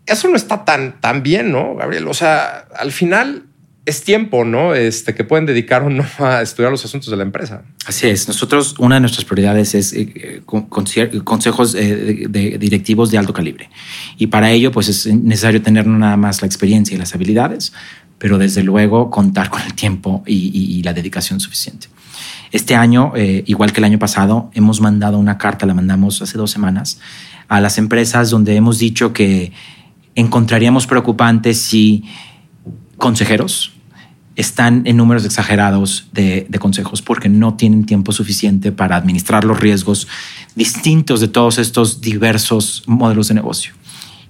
Eso 0.07 0.29
no 0.29 0.37
está 0.37 0.65
tan, 0.65 1.01
tan 1.01 1.23
bien, 1.23 1.53
¿no, 1.53 1.75
Gabriel? 1.75 2.07
O 2.07 2.15
sea, 2.15 2.67
al 2.77 2.93
final 2.93 3.47
es 3.87 4.03
tiempo, 4.03 4.45
¿no? 4.45 4.75
Este, 4.75 5.15
que 5.15 5.25
pueden 5.25 5.47
dedicar 5.47 5.83
o 5.83 5.91
no 5.91 6.05
a 6.19 6.43
estudiar 6.43 6.71
los 6.71 6.85
asuntos 6.85 7.11
de 7.11 7.17
la 7.17 7.23
empresa. 7.23 7.63
Así 7.87 8.09
es. 8.09 8.29
Nosotros, 8.29 8.75
una 8.79 8.97
de 8.97 9.01
nuestras 9.01 9.25
prioridades 9.25 9.75
es 9.75 9.93
eh, 9.93 10.43
consejos 10.45 11.75
eh, 11.75 12.27
de, 12.29 12.59
directivos 12.59 13.11
de 13.11 13.19
alto 13.19 13.33
calibre. 13.33 13.71
Y 14.19 14.27
para 14.27 14.51
ello, 14.51 14.71
pues 14.71 14.89
es 14.89 15.07
necesario 15.07 15.63
tener 15.63 15.87
no 15.87 15.99
nada 15.99 16.17
más 16.17 16.43
la 16.43 16.47
experiencia 16.47 16.95
y 16.95 16.99
las 16.99 17.15
habilidades, 17.15 17.73
pero 18.21 18.37
desde 18.37 18.63
luego 18.63 19.11
contar 19.11 19.49
con 19.49 19.63
el 19.63 19.73
tiempo 19.73 20.23
y, 20.27 20.83
la 20.85 20.93
dedicación 20.93 21.41
suficiente. 21.41 21.89
Este 22.53 22.77
año, 22.77 23.13
eh, 23.17 23.43
igual 23.47 23.73
que 23.73 23.81
el 23.81 23.85
año 23.85 23.99
pasado, 23.99 24.51
hemos 24.53 24.81
mandado 24.81 25.19
una 25.19 25.39
carta, 25.39 25.65
la 25.65 25.73
mandamos 25.73 26.21
hace 26.21 26.37
dos 26.37 26.51
semanas, 26.51 27.01
a 27.49 27.61
las 27.61 27.79
empresas 27.79 28.29
donde 28.29 28.55
hemos 28.57 28.79
dicho 28.79 29.15
que 29.15 29.53
encontraríamos 30.15 30.87
preocupante 30.87 31.55
si 31.55 32.05
consejeros 32.99 33.73
están 34.37 34.83
en 34.85 34.99
números 34.99 35.25
exagerados 35.25 36.09
de, 36.13 36.47
consejos 36.59 37.01
porque 37.01 37.31
no 37.31 37.55
tienen 37.55 37.87
tiempo 37.87 38.13
suficiente 38.13 38.71
para 38.71 38.97
administrar 38.97 39.45
los 39.45 39.59
riesgos 39.61 40.09
distintos 40.55 41.21
de 41.21 41.29
todos 41.29 41.57
estos 41.57 42.03
diversos 42.03 42.83
modelos 42.87 43.29
de 43.29 43.35
negocio. 43.35 43.73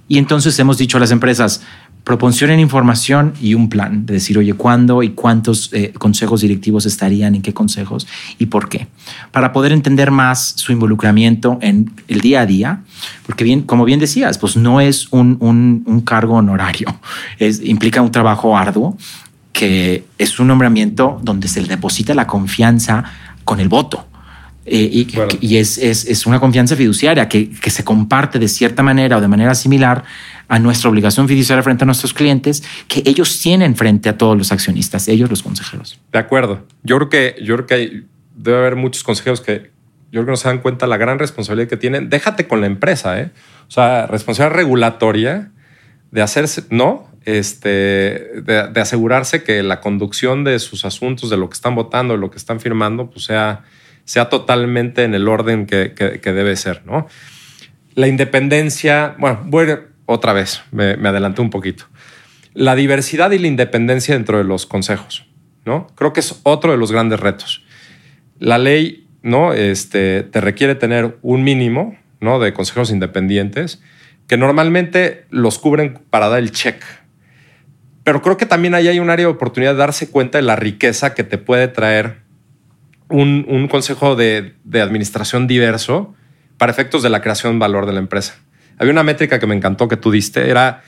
Y 0.07 0.19
entonces 0.19 0.59
hemos 0.59 0.79
dicho 0.79 0.97
a 0.97 1.01
las 1.01 1.11
empresas, 1.11 1.63
proporcionen 2.11 2.59
información 2.59 3.35
y 3.41 3.55
un 3.55 3.69
plan 3.69 4.05
de 4.05 4.15
decir, 4.15 4.37
oye, 4.37 4.55
¿cuándo 4.55 5.05
y 5.05 5.11
cuántos 5.11 5.73
eh, 5.73 5.93
consejos 5.97 6.41
directivos 6.41 6.85
estarían, 6.85 7.37
en 7.37 7.41
qué 7.41 7.55
consejos 7.55 8.09
y 8.37 8.47
por 8.47 8.69
qué? 8.69 8.89
Para 9.31 9.53
poder 9.53 9.71
entender 9.71 10.11
más 10.11 10.55
su 10.57 10.73
involucramiento 10.73 11.61
en 11.63 11.93
el 12.09 12.21
día 12.21 12.41
a 12.41 12.47
día, 12.47 12.83
porque 13.27 13.45
bien, 13.45 13.63
como 13.63 13.85
bien 13.85 14.01
decías, 14.01 14.39
pues 14.39 14.57
no 14.57 14.81
es 14.81 15.07
un, 15.13 15.37
un, 15.39 16.01
cargo 16.01 16.35
honorario, 16.35 16.99
es, 17.39 17.63
implica 17.63 18.03
un 18.03 18.11
trabajo 18.11 18.59
arduo 18.59 18.97
que 19.53 20.05
es 20.19 20.41
un 20.41 20.49
nombramiento 20.49 21.21
donde 21.23 21.47
se 21.47 21.63
le 21.63 21.69
deposita 21.69 22.13
la 22.13 22.27
confianza 22.27 23.05
con 23.45 23.61
el 23.61 23.69
voto. 23.69 24.10
Eh, 24.67 25.07
y, 25.41 25.57
es, 25.57 25.79
es, 25.79 26.05
es, 26.05 26.27
una 26.27 26.39
confianza 26.39 26.77
fiduciaria 26.77 27.29
que, 27.29 27.51
que, 27.51 27.71
se 27.71 27.83
comparte 27.83 28.39
de 28.39 28.47
cierta 28.47 28.83
manera 28.83 29.17
o 29.17 29.21
de 29.21 29.27
manera 29.27 29.55
similar 29.55 30.05
a 30.49 30.59
nuestra 30.59 30.91
obligación 30.91 31.27
fiduciaria 31.27 31.63
frente 31.63 31.85
a 31.85 31.87
nuestros 31.87 32.13
clientes 32.13 32.63
que 32.87 33.03
ellos 33.07 33.41
tienen 33.41 33.75
frente 33.75 34.11
a 34.11 34.19
todos 34.19 34.37
los 34.37 34.53
accionistas, 34.53 35.09
ellos 35.09 35.31
los 35.31 35.43
consejeros. 35.43 35.99
De 36.13 36.19
acuerdo. 36.19 36.67
Yo 36.83 36.97
creo 36.97 37.09
que, 37.09 37.37
yo 37.43 37.55
creo 37.57 37.67
que 37.67 37.75
hay, 37.75 38.07
debe 38.37 38.59
haber 38.59 38.77
muchos 38.77 39.03
consejeros 39.03 39.41
que 39.41 39.71
yo 40.13 40.21
creo 40.21 40.27
que 40.27 40.31
no 40.33 40.37
se 40.37 40.49
dan 40.49 40.59
cuenta 40.59 40.87
la 40.87 40.97
gran 40.97 41.19
responsabilidad 41.19 41.69
que 41.69 41.77
tienen. 41.77 42.11
Déjate 42.11 42.49
con 42.49 42.61
la 42.61 42.67
empresa, 42.67 43.21
¿eh? 43.21 43.31
O 43.69 43.71
sea, 43.71 44.07
responsabilidad 44.09 44.57
regulatoria 44.57 45.53
de 46.11 46.23
hacerse, 46.23 46.65
no, 46.71 47.09
este, 47.25 47.69
de, 48.43 48.81
asegurarse 48.81 49.45
que 49.45 49.63
la 49.63 49.81
conducción 49.81 50.43
de 50.43 50.59
sus 50.59 50.85
asuntos, 50.85 51.31
de 51.31 51.37
lo 51.37 51.49
que 51.49 51.55
están 51.55 51.77
votando, 51.77 52.15
de 52.15 52.21
lo 52.21 52.31
que 52.31 52.39
están 52.39 52.59
firmando, 52.59 53.09
pues 53.09 53.25
sea, 53.27 53.63
sea 54.11 54.29
totalmente 54.29 55.05
en 55.05 55.15
el 55.15 55.29
orden 55.29 55.67
que, 55.67 56.21
debe 56.21 56.57
ser, 56.57 56.83
¿no? 56.85 57.07
La 57.95 58.09
independencia, 58.09 59.15
bueno, 59.21 59.43
voy 59.45 59.69
otra 60.05 60.33
vez, 60.33 60.63
me, 60.73 60.95
adelanté 60.95 61.43
un 61.43 61.51
poquito. 61.51 61.85
La 62.53 62.75
diversidad 62.75 63.31
y 63.31 63.39
la 63.39 63.47
independencia 63.47 64.15
dentro 64.15 64.39
de 64.39 64.43
los 64.43 64.67
consejos, 64.67 65.29
¿no? 65.65 65.87
Creo 65.95 66.13
que 66.13 66.19
es 66.19 66.41
otro 66.43 66.73
de 66.73 66.77
los 66.77 66.91
grandes 66.91 67.21
retos. 67.21 67.65
La 68.41 68.59
ley, 68.59 69.07
¿no? 69.23 69.53
Este, 69.53 70.25
te 70.25 70.41
requiere 70.41 70.75
tener 70.75 71.17
un 71.23 71.45
mínimo, 71.45 71.97
¿no? 72.19 72.41
De 72.41 72.53
consejeros 72.53 72.91
independientes 72.91 73.81
que 74.27 74.37
normalmente 74.37 75.25
los 75.31 75.61
cubren 75.61 76.01
para 76.11 76.29
dar 76.29 76.41
el 76.41 76.51
check. 76.51 76.83
Pero 78.03 78.23
creo 78.23 78.37
que 78.37 78.47
también 78.47 78.75
ahí 78.75 78.89
hay 78.89 78.99
un 78.99 79.09
área 79.09 79.27
de 79.27 79.33
oportunidad 79.33 79.75
de 79.75 79.79
darse 79.79 80.11
cuenta 80.11 80.39
de 80.39 80.43
la 80.43 80.57
riqueza 80.57 81.15
que 81.15 81.23
te 81.23 81.39
puede 81.39 81.69
traer 81.69 82.20
un, 83.11 83.69
consejo 83.69 84.17
de, 84.17 84.55
de 84.65 84.81
administración 84.81 85.47
diverso 85.47 86.15
para 86.59 86.73
efectos 86.73 87.03
de 87.03 87.11
la 87.11 87.21
creación 87.21 87.55
de 87.55 87.59
valor 87.59 87.87
de 87.87 87.93
la 87.93 87.99
empresa. 87.99 88.37
Había 88.79 88.93
una 88.93 89.03
métrica 89.03 89.39
que 89.39 89.47
me 89.47 89.55
encantó 89.55 89.89
que 89.89 89.97
tú 89.97 90.11
diste, 90.11 90.51
era 90.51 90.83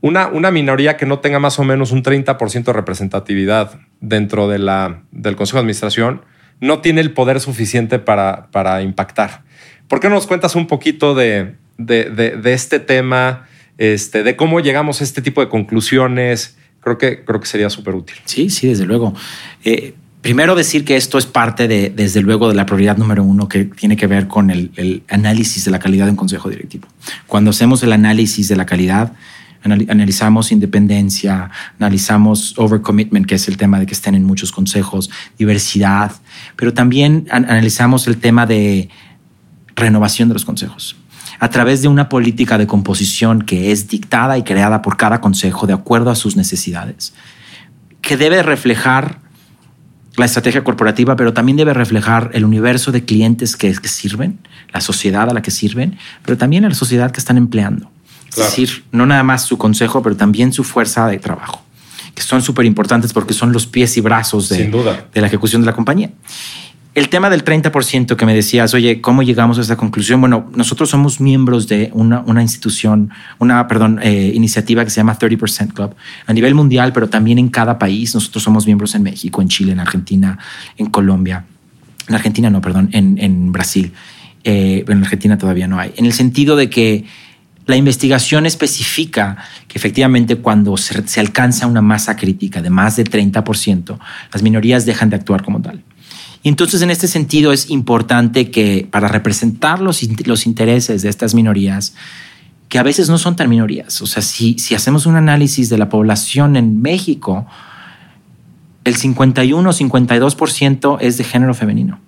una, 0.00 0.28
una 0.28 0.50
minoría 0.50 0.96
que 0.96 1.06
no 1.06 1.18
tenga 1.20 1.38
más 1.38 1.58
o 1.58 1.64
menos 1.64 1.90
un 1.90 2.02
30% 2.02 2.64
de 2.64 2.72
representatividad 2.72 3.80
dentro 4.00 4.48
de 4.48 4.58
la, 4.58 5.02
del 5.10 5.36
Consejo 5.36 5.56
de 5.56 5.60
Administración, 5.60 6.22
no 6.60 6.80
tiene 6.80 7.00
el 7.00 7.12
poder 7.12 7.40
suficiente 7.40 7.98
para, 7.98 8.50
para 8.50 8.82
impactar. 8.82 9.42
¿Por 9.88 10.00
qué 10.00 10.08
no 10.08 10.14
nos 10.14 10.26
cuentas 10.26 10.54
un 10.54 10.66
poquito 10.66 11.14
de, 11.14 11.56
de, 11.78 12.52
este 12.52 12.80
tema, 12.80 13.46
este, 13.78 14.22
de 14.22 14.36
cómo 14.36 14.60
llegamos 14.60 15.00
a 15.00 15.04
este 15.04 15.22
tipo 15.22 15.40
de 15.40 15.48
conclusiones? 15.48 16.56
Creo 16.80 16.98
que, 16.98 17.24
creo 17.24 17.40
que 17.40 17.46
sería 17.46 17.70
súper 17.70 17.94
útil. 17.94 18.16
Sí, 18.24 18.50
sí, 18.50 18.68
desde 18.68 18.84
luego. 18.84 19.14
Eh, 19.64 19.94
Primero 20.26 20.56
decir 20.56 20.84
que 20.84 20.96
esto 20.96 21.18
es 21.18 21.26
parte 21.26 21.68
de, 21.68 21.88
desde 21.88 22.20
luego, 22.20 22.48
de 22.48 22.56
la 22.56 22.66
prioridad 22.66 22.96
número 22.96 23.22
uno 23.22 23.48
que 23.48 23.66
tiene 23.66 23.96
que 23.96 24.08
ver 24.08 24.26
con 24.26 24.50
el, 24.50 25.04
análisis 25.08 25.64
de 25.64 25.70
la 25.70 25.78
calidad 25.78 26.06
de 26.06 26.10
un 26.10 26.16
consejo 26.16 26.50
directivo. 26.50 26.88
Cuando 27.28 27.50
hacemos 27.50 27.80
el 27.84 27.92
análisis 27.92 28.48
de 28.48 28.56
la 28.56 28.66
calidad, 28.66 29.12
analizamos 29.62 30.50
independencia, 30.50 31.48
analizamos 31.78 32.58
overcommitment, 32.58 33.24
que 33.24 33.36
es 33.36 33.46
el 33.46 33.56
tema 33.56 33.78
de 33.78 33.86
que 33.86 33.94
estén 33.94 34.16
en 34.16 34.24
muchos 34.24 34.50
consejos, 34.50 35.10
diversidad, 35.38 36.10
pero 36.56 36.74
también 36.74 37.28
analizamos 37.30 38.08
el 38.08 38.16
tema 38.16 38.46
de 38.46 38.88
renovación 39.76 40.26
de 40.26 40.34
los 40.34 40.44
consejos 40.44 40.96
a 41.38 41.50
través 41.50 41.82
de 41.82 41.88
una 41.88 42.08
política 42.08 42.58
de 42.58 42.66
composición 42.66 43.42
que 43.42 43.70
es 43.70 43.86
dictada 43.86 44.38
y 44.38 44.42
creada 44.42 44.82
por 44.82 44.96
cada 44.96 45.20
consejo 45.20 45.68
de 45.68 45.74
acuerdo 45.74 46.10
a 46.10 46.16
sus 46.16 46.34
necesidades, 46.34 47.14
que 48.00 48.16
debe 48.16 48.42
reflejar 48.42 49.24
la 50.16 50.24
estrategia 50.24 50.64
corporativa, 50.64 51.16
pero 51.16 51.32
también 51.32 51.56
debe 51.56 51.74
reflejar 51.74 52.30
el 52.32 52.44
universo 52.44 52.92
de 52.92 53.04
clientes 53.04 53.56
que, 53.56 53.74
sirven, 53.74 54.38
la 54.72 54.80
sociedad 54.80 55.28
a 55.28 55.34
la 55.34 55.42
que 55.42 55.50
sirven, 55.50 55.98
pero 56.24 56.38
también 56.38 56.64
a 56.64 56.68
la 56.68 56.74
sociedad 56.74 57.10
que 57.10 57.20
están 57.20 57.36
empleando. 57.36 57.90
Es 58.30 58.36
decir, 58.36 58.84
no 58.92 59.06
nada 59.06 59.22
más 59.22 59.44
su 59.44 59.56
consejo, 59.56 60.02
pero 60.02 60.16
también 60.16 60.52
su 60.52 60.64
fuerza 60.64 61.06
de 61.06 61.18
trabajo, 61.18 61.62
que 62.14 62.22
son 62.22 62.42
súper 62.42 62.66
importantes 62.66 63.12
porque 63.12 63.34
son 63.34 63.52
los 63.52 63.66
pies 63.66 63.96
y 63.96 64.00
brazos 64.00 64.48
de, 64.48 64.68
de 65.12 65.20
la 65.20 65.26
ejecución 65.26 65.62
de 65.62 65.66
la 65.66 65.72
compañía. 65.72 66.10
El 66.96 67.10
tema 67.10 67.28
del 67.28 67.44
30% 67.44 68.16
que 68.16 68.24
me 68.24 68.34
decías, 68.34 68.72
oye, 68.72 69.02
¿cómo 69.02 69.22
llegamos 69.22 69.58
a 69.58 69.60
esta 69.60 69.76
conclusión? 69.76 70.18
Bueno, 70.18 70.50
nosotros 70.54 70.88
somos 70.88 71.20
miembros 71.20 71.68
de 71.68 71.90
una, 71.92 72.40
institución, 72.40 73.10
una, 73.38 73.68
perdón, 73.68 74.00
eh, 74.02 74.32
iniciativa 74.34 74.82
que 74.82 74.88
se 74.88 74.96
llama 75.00 75.18
30% 75.18 75.74
Club 75.74 75.94
a 76.26 76.32
nivel 76.32 76.54
mundial, 76.54 76.94
pero 76.94 77.10
también 77.10 77.38
en 77.38 77.50
cada 77.50 77.78
país. 77.78 78.14
Nosotros 78.14 78.42
somos 78.42 78.64
miembros 78.64 78.94
en 78.94 79.02
México, 79.02 79.42
en 79.42 79.48
Chile, 79.48 79.72
en 79.72 79.80
Argentina, 79.80 80.38
en 80.78 80.86
Colombia. 80.86 81.44
En 82.08 82.14
Argentina 82.14 82.48
no, 82.48 82.62
perdón, 82.62 82.88
en, 82.92 83.52
Brasil. 83.52 83.92
Eh, 84.42 84.82
en 84.88 85.02
Argentina 85.04 85.36
todavía 85.36 85.68
no 85.68 85.78
hay. 85.78 85.92
En 85.98 86.06
el 86.06 86.14
sentido 86.14 86.56
de 86.56 86.70
que 86.70 87.04
la 87.66 87.76
investigación 87.76 88.46
especifica 88.46 89.36
que 89.68 89.76
efectivamente 89.76 90.36
cuando 90.36 90.78
se, 90.78 91.06
se 91.06 91.20
alcanza 91.20 91.66
una 91.66 91.82
masa 91.82 92.16
crítica 92.16 92.62
de 92.62 92.70
más 92.70 92.96
del 92.96 93.10
30%, 93.10 93.98
las 94.32 94.42
minorías 94.42 94.86
dejan 94.86 95.10
de 95.10 95.16
actuar 95.16 95.44
como 95.44 95.60
tal. 95.60 95.82
Y 96.42 96.48
entonces, 96.48 96.82
en 96.82 96.90
este 96.90 97.08
sentido, 97.08 97.52
es 97.52 97.70
importante 97.70 98.50
que 98.50 98.86
para 98.90 99.08
representar 99.08 99.80
los, 99.80 100.02
los 100.26 100.46
intereses 100.46 101.02
de 101.02 101.08
estas 101.08 101.34
minorías, 101.34 101.94
que 102.68 102.78
a 102.78 102.82
veces 102.82 103.08
no 103.08 103.18
son 103.18 103.36
tan 103.36 103.48
minorías, 103.48 104.00
o 104.02 104.06
sea, 104.06 104.22
si, 104.22 104.58
si 104.58 104.74
hacemos 104.74 105.06
un 105.06 105.16
análisis 105.16 105.68
de 105.68 105.78
la 105.78 105.88
población 105.88 106.56
en 106.56 106.82
México, 106.82 107.46
el 108.84 108.96
51 108.96 109.68
o 109.68 109.72
52% 109.72 110.98
es 111.00 111.18
de 111.18 111.24
género 111.24 111.54
femenino. 111.54 112.00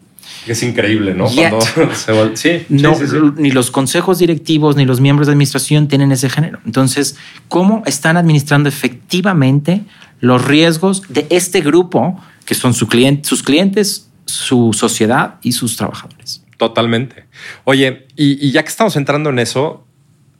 Es 0.46 0.62
increíble, 0.62 1.14
¿no? 1.14 1.28
sí, 2.34 2.50
no 2.68 2.94
Ni 3.36 3.50
los 3.50 3.70
consejos 3.70 4.18
directivos 4.18 4.76
ni 4.76 4.84
los 4.84 5.00
miembros 5.00 5.26
de 5.26 5.32
administración 5.32 5.88
tienen 5.88 6.12
ese 6.12 6.30
género. 6.30 6.58
Entonces, 6.64 7.16
¿cómo 7.48 7.82
están 7.86 8.16
administrando 8.16 8.68
efectivamente 8.68 9.82
los 10.20 10.44
riesgos 10.44 11.02
de 11.08 11.26
este 11.30 11.60
grupo, 11.60 12.18
que 12.44 12.54
son 12.54 12.74
su 12.74 12.88
cliente, 12.88 13.28
sus 13.28 13.42
clientes 13.42 14.07
su 14.28 14.72
sociedad 14.72 15.36
y 15.42 15.52
sus 15.52 15.76
trabajadores. 15.76 16.44
Totalmente. 16.56 17.26
Oye, 17.64 18.06
y, 18.16 18.50
ya 18.50 18.62
que 18.62 18.68
estamos 18.68 18.96
entrando 18.96 19.30
en 19.30 19.38
eso, 19.38 19.86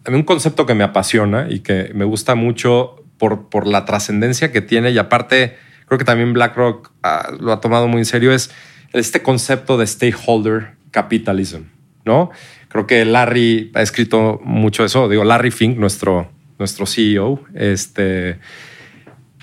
a 0.05 0.11
mí 0.11 0.17
un 0.17 0.25
concepto 0.25 0.67
que 0.67 0.75
me 0.75 0.85
apasiona 0.85 1.47
y 1.49 1.61
que 1.61 1.91
me 1.95 2.05
gusta 2.05 2.35
mucho 2.35 3.05
por, 3.19 3.49
por 3.49 3.67
la 3.67 3.85
trascendencia 3.85 4.53
que 4.53 4.61
tiene 4.61 4.91
y 4.91 4.99
aparte 4.99 5.57
creo 5.87 5.99
que 5.99 6.05
también 6.05 6.33
BlackRock 6.33 6.93
ah, 7.03 7.31
lo 7.39 7.53
ha 7.53 7.61
tomado 7.61 7.89
muy 7.89 7.99
en 7.99 8.05
serio 8.05 8.33
es 8.33 8.51
este 8.93 9.23
concepto 9.23 9.77
de 9.77 9.87
stakeholder 9.87 10.73
capitalism, 10.91 11.63
¿no? 12.05 12.31
Creo 12.69 12.87
que 12.87 13.05
Larry 13.05 13.71
ha 13.75 13.83
escrito 13.83 14.41
mucho 14.45 14.85
eso, 14.85 15.09
digo 15.09 15.25
Larry 15.25 15.51
Fink, 15.51 15.79
nuestro, 15.79 16.31
nuestro 16.59 16.87
CEO, 16.87 17.43
este, 17.55 18.39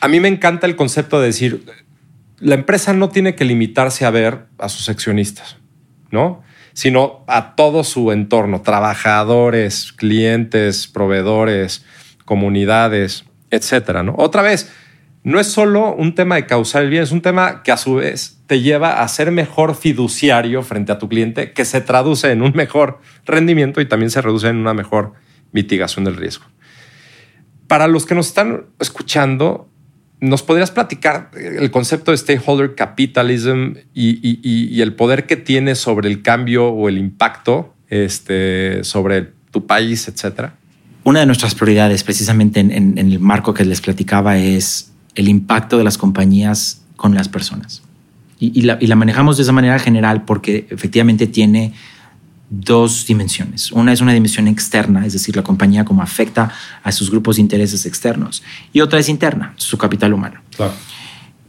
a 0.01 0.07
mí 0.07 0.19
me 0.19 0.27
encanta 0.27 0.67
el 0.67 0.75
concepto 0.75 1.19
de 1.19 1.27
decir, 1.27 1.63
la 2.39 2.55
empresa 2.55 2.93
no 2.93 3.09
tiene 3.09 3.35
que 3.35 3.45
limitarse 3.45 4.05
a 4.05 4.11
ver 4.11 4.47
a 4.57 4.69
sus 4.69 4.89
accionistas, 4.89 5.57
¿no? 6.11 6.43
Sino 6.73 7.23
a 7.27 7.55
todo 7.55 7.83
su 7.83 8.11
entorno, 8.11 8.61
trabajadores, 8.61 9.93
clientes, 9.93 10.87
proveedores, 10.87 11.85
comunidades, 12.25 13.25
etcétera, 13.51 14.03
¿no? 14.03 14.15
Otra 14.17 14.41
vez, 14.41 14.71
no 15.23 15.39
es 15.39 15.47
solo 15.47 15.93
un 15.95 16.13
tema 16.13 16.35
de 16.35 16.45
causar 16.45 16.83
el 16.83 16.89
bien, 16.89 17.03
es 17.03 17.11
un 17.11 17.21
tema 17.21 17.63
que 17.63 17.71
a 17.71 17.77
su 17.77 17.95
vez 17.95 18.39
te 18.45 18.61
lleva 18.61 19.01
a 19.01 19.07
ser 19.07 19.31
mejor 19.31 19.75
fiduciario 19.75 20.61
frente 20.61 20.91
a 20.91 20.99
tu 20.99 21.09
cliente, 21.09 21.51
que 21.53 21.65
se 21.65 21.81
traduce 21.81 22.31
en 22.31 22.41
un 22.41 22.51
mejor 22.53 22.99
rendimiento 23.25 23.81
y 23.81 23.87
también 23.87 24.11
se 24.11 24.21
reduce 24.21 24.49
en 24.49 24.57
una 24.57 24.73
mejor 24.73 25.13
mitigación 25.51 26.05
del 26.05 26.15
riesgo. 26.15 26.45
Para 27.67 27.87
los 27.87 28.05
que 28.05 28.13
nos 28.13 28.27
están 28.27 28.65
escuchando, 28.79 29.67
¿Nos 30.21 30.43
podrías 30.43 30.71
platicar 30.71 31.31
el 31.35 31.69
concepto 31.71 32.11
de 32.11 32.17
stakeholder 32.17 32.75
capitalism 32.75 33.73
y, 33.93 34.81
el 34.81 34.93
poder 34.93 35.25
que 35.25 35.35
tiene 35.35 35.75
sobre 35.75 36.09
el 36.09 36.21
cambio 36.21 36.69
o 36.69 36.87
el 36.87 36.97
impacto 36.97 37.73
este, 37.89 38.83
sobre 38.83 39.29
tu 39.51 39.65
país, 39.67 40.07
etcétera? 40.07 40.55
Una 41.03 41.19
de 41.19 41.25
nuestras 41.25 41.53
prioridades, 41.53 42.03
precisamente 42.03 42.59
en, 42.59 42.97
el 42.97 43.19
marco 43.19 43.53
que 43.53 43.65
les 43.65 43.81
platicaba, 43.81 44.37
es 44.37 44.91
el 45.15 45.27
impacto 45.27 45.77
de 45.77 45.83
las 45.83 45.97
compañías 45.97 46.81
con 46.95 47.13
las 47.13 47.29
personas. 47.29 47.83
Y, 48.39 48.61
la, 48.61 48.95
manejamos 48.95 49.37
de 49.37 49.43
esa 49.43 49.51
manera 49.51 49.79
general 49.79 50.25
porque 50.25 50.65
efectivamente 50.69 51.27
tiene 51.27 51.73
dos 52.49 53.05
dimensiones. 53.07 53.71
Una 53.71 53.91
es 53.91 54.01
una 54.01 54.13
dimensión 54.13 54.47
externa, 54.47 55.05
es 55.05 55.13
decir, 55.13 55.35
la 55.35 55.43
compañía 55.43 55.83
como 55.85 56.01
afecta 56.01 56.51
a 56.83 56.91
sus 56.91 57.09
grupos 57.09 57.37
de 57.37 57.41
intereses 57.41 57.85
externos. 57.85 58.43
Y 58.71 58.81
otra 58.81 58.99
es 58.99 59.09
interna, 59.09 59.53
su 59.57 59.77
capital 59.77 60.13
humano. 60.13 60.41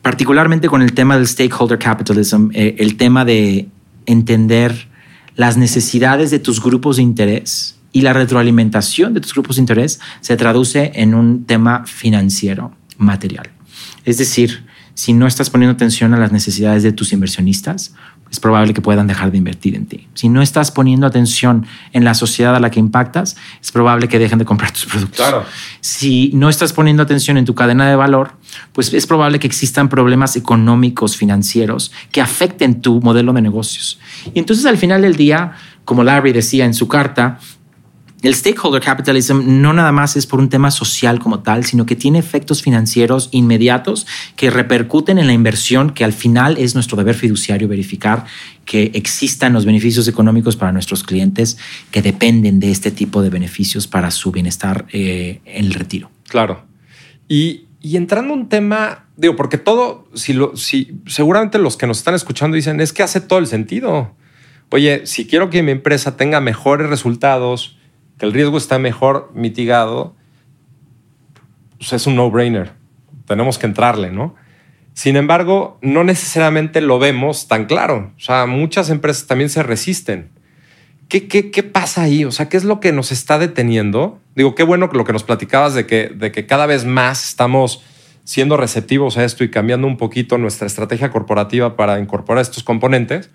Particularmente 0.03 0.69
con 0.69 0.83
el 0.83 0.93
tema 0.93 1.17
del 1.17 1.27
stakeholder 1.27 1.79
capitalism, 1.79 2.51
eh, 2.53 2.77
el 2.79 2.97
tema 2.97 3.25
de 3.25 3.69
entender 4.07 4.89
las 5.35 5.57
necesidades 5.57 6.31
de 6.31 6.39
tus 6.39 6.63
grupos 6.63 6.97
de 6.97 7.03
interés 7.03 7.79
y 7.93 8.03
la 8.03 8.13
retroalimentación 8.13 9.15
de 9.15 9.21
tus 9.21 9.33
grupos 9.33 9.57
de 9.57 9.63
interés 9.63 10.01
se 10.21 10.37
traduce 10.37 10.93
en 10.95 11.15
un 11.15 11.45
tema 11.45 11.85
financiero, 11.87 12.73
material. 12.99 13.51
Es 14.05 14.19
decir, 14.19 14.66
si 14.97 15.13
no 15.13 15.27
estás 15.27 15.51
poniendo 15.51 15.75
atención 15.75 16.15
a 16.15 16.17
las 16.17 16.33
necesidades 16.33 16.83
de 16.83 16.91
tus 16.91 17.13
inversionistas, 17.13 17.93
es 18.31 18.41
probable 18.41 18.73
que 18.73 18.81
puedan 18.81 19.07
dejar 19.07 19.31
de 19.31 19.37
invertir 19.37 19.77
en 19.77 19.85
ti. 19.85 20.09
Si 20.15 20.31
no 20.31 20.41
estás 20.41 20.71
poniendo 20.71 21.07
atención 21.07 21.67
en 21.93 22.03
la 22.03 22.15
sociedad 22.15 22.57
a 22.57 22.61
la 22.61 22.71
que 22.71 22.81
impactas, 22.81 23.37
es 23.61 23.71
probable 23.71 24.09
que 24.09 24.19
dejen 24.19 24.39
de 24.39 24.47
comprar 24.47 24.73
tus 24.73 24.87
productos. 24.87 25.19
Claro. 25.19 25.45
Si 25.83 26.31
no 26.33 26.49
estás 26.49 26.73
poniendo 26.73 27.03
atención 27.03 27.37
en 27.37 27.45
tu 27.45 27.55
cadena 27.55 27.87
de 27.87 27.95
valor, 27.95 28.33
pues 28.73 28.95
es 28.95 29.07
probable 29.07 29.39
que 29.39 29.47
existan 29.47 29.91
problemas 29.91 30.35
económicos, 30.35 31.19
financieros, 31.19 31.93
que 32.11 32.23
afecten 32.23 32.81
tu 32.81 33.03
modelo 33.03 33.35
de 33.35 33.43
negocios. 33.43 33.99
Y 34.33 34.39
entonces 34.39 34.65
al 34.65 34.79
final 34.79 35.03
del 35.03 35.17
día, 35.17 35.53
como 35.85 36.05
Larry 36.05 36.33
decía 36.33 36.65
en 36.65 36.73
su 36.73 36.89
carta, 36.89 37.39
el 38.23 38.35
stakeholder 38.35 38.81
capitalism 38.81 39.61
no 39.61 39.73
nada 39.73 39.93
más 39.93 40.17
es 40.17 40.27
por 40.27 40.41
un 40.41 40.49
tema 40.49 40.71
social 40.71 41.19
como 41.19 41.41
tal, 41.41 41.65
sino 41.67 41.85
que 41.85 41.97
tiene 41.97 42.19
efectos 42.19 42.63
financieros 42.63 43.29
inmediatos 43.31 44.07
que 44.37 44.51
repercuten 44.51 45.19
en 45.19 45.27
la 45.27 45.35
inversión, 45.35 45.91
que 45.91 46.03
al 46.03 46.15
final 46.15 46.57
es 46.57 46.75
nuestro 46.75 46.97
deber 46.97 47.15
fiduciario 47.15 47.69
verificar 47.69 48.25
que 48.65 48.91
existan 48.95 49.53
los 49.53 49.67
beneficios 49.67 50.09
económicos 50.09 50.57
para 50.57 50.73
nuestros 50.73 51.05
clientes 51.05 51.59
que 51.91 52.01
dependen 52.03 52.59
de 52.59 52.71
este 52.71 52.91
tipo 52.91 53.23
de 53.23 53.31
beneficios 53.31 53.87
para 53.87 54.11
su 54.11 54.33
bienestar 54.33 54.87
eh, 54.93 55.41
en 55.45 55.67
el 55.67 55.75
retiro. 55.75 56.11
Claro. 56.29 56.65
Y, 57.29 57.63
entrando 57.83 58.33
a 58.33 58.37
un 58.37 58.49
tema, 58.49 59.05
digo, 59.17 59.37
porque 59.37 59.59
todo, 59.59 60.09
si, 60.15 60.33
lo, 60.33 60.57
si 60.57 60.99
seguramente 61.07 61.59
los 61.59 61.77
que 61.77 61.87
nos 61.87 61.99
están 61.99 62.15
escuchando 62.15 62.57
dicen, 62.57 62.81
es 62.81 62.93
que 62.93 63.03
hace 63.03 63.21
todo 63.21 63.39
el 63.39 63.47
sentido. 63.47 64.13
Oye, 64.71 65.07
si 65.07 65.27
quiero 65.27 65.51
que 65.51 65.63
mi 65.63 65.71
empresa 65.71 66.17
tenga 66.17 66.41
mejores 66.41 66.89
resultados, 66.89 67.76
que 68.19 68.27
el 68.27 68.33
riesgo 68.33 68.57
está 68.57 68.79
mejor 68.79 69.31
mitigado, 69.35 70.15
pues 71.79 71.93
es 71.93 72.07
un 72.07 72.17
no-brainer. 72.17 72.73
Tenemos 73.27 73.59
que 73.59 73.67
entrarle, 73.67 74.11
¿no? 74.11 74.35
Sin 74.95 75.17
embargo, 75.17 75.79
no 75.83 76.05
necesariamente 76.05 76.81
lo 76.81 76.99
vemos 76.99 77.49
tan 77.49 77.67
claro. 77.67 78.13
O 78.17 78.21
sea, 78.21 78.47
muchas 78.47 78.89
empresas 78.89 79.27
también 79.27 79.51
se 79.51 79.63
resisten. 79.63 80.31
¿Qué, 81.09 81.29
qué, 81.29 81.51
qué 81.51 81.63
pasa 81.63 82.03
ahí? 82.03 82.25
O 82.25 82.33
sea, 82.33 82.49
¿qué 82.49 82.57
es 82.57 82.65
lo 82.65 82.81
que 82.81 82.93
nos 82.93 83.13
está 83.13 83.39
deteniendo? 83.39 84.19
Digo, 84.35 84.55
qué 84.55 84.63
bueno 84.63 84.89
lo 84.93 85.05
que 85.05 85.13
nos 85.13 85.23
platicabas 85.23 85.75
de 85.75 85.87
que, 85.87 86.09
de 86.09 86.33
que 86.33 86.47
cada 86.47 86.67
vez 86.67 86.85
más 86.85 87.29
estamos 87.29 87.83
siendo 88.25 88.57
receptivos 88.57 89.19
a 89.19 89.25
esto 89.25 89.45
y 89.45 89.51
cambiando 89.51 89.87
un 89.87 89.99
poquito 89.99 90.39
nuestra 90.39 90.67
estrategia 90.67 91.11
corporativa 91.11 91.77
para 91.77 92.01
incorporar 92.01 92.43
estos 92.43 92.65
componentes. 92.65 93.31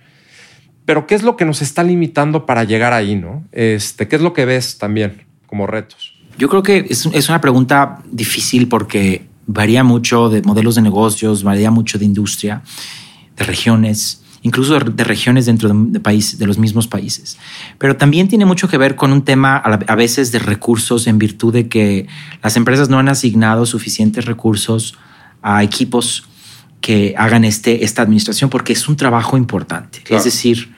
Pero 0.86 1.08
¿qué 1.08 1.16
es 1.16 1.24
lo 1.24 1.38
que 1.38 1.46
nos 1.46 1.62
está 1.62 1.84
limitando 1.84 2.46
para 2.46 2.64
llegar 2.64 2.94
ahí? 2.94 3.16
¿no? 3.16 3.44
Este, 3.52 4.08
¿Qué 4.08 4.16
es 4.16 4.22
lo 4.22 4.34
que 4.34 4.46
ves 4.46 4.78
también 4.78 5.24
como 5.48 5.68
retos? 5.68 6.14
Yo 6.38 6.50
creo 6.50 6.64
que 6.64 6.86
es, 6.90 7.06
es 7.06 7.30
una 7.30 7.42
pregunta 7.42 8.02
difícil 8.12 8.68
porque 8.68 9.26
varía 9.48 9.84
mucho 9.84 10.30
de 10.30 10.42
modelos 10.42 10.76
de 10.76 10.82
negocios, 10.82 11.44
varía 11.44 11.72
mucho 11.72 11.98
de 11.98 12.06
industria, 12.06 12.62
de 13.38 13.44
regiones, 13.44 14.22
incluso 14.42 14.80
de, 14.80 15.04
regiones 15.04 15.46
dentro 15.46 15.70
de, 15.70 16.00
país, 16.00 16.38
de 16.38 16.48
los 16.48 16.58
mismos 16.58 16.88
países. 16.88 17.38
Pero 17.78 17.96
también 17.96 18.28
tiene 18.28 18.46
mucho 18.46 18.68
que 18.68 18.78
ver 18.78 18.96
con 18.96 19.12
un 19.12 19.24
tema 19.24 19.58
a, 19.58 19.96
veces 19.96 20.32
de 20.32 20.40
recursos 20.40 21.08
en 21.08 21.18
virtud 21.18 21.54
de 21.54 21.68
que 21.68 22.08
las 22.44 22.56
empresas 22.58 22.90
no 22.90 23.00
han 23.00 23.10
asignado 23.10 23.66
suficientes 23.66 24.26
recursos 24.26 24.98
a 25.42 25.64
equipos 25.64 26.28
que 26.82 27.14
hagan 27.18 27.46
este, 27.46 27.86
esta 27.86 28.02
administración 28.02 28.50
porque 28.50 28.74
es 28.74 28.88
un 28.90 28.98
trabajo 28.98 29.38
importante. 29.38 30.04
Es 30.10 30.24
decir, 30.26 30.74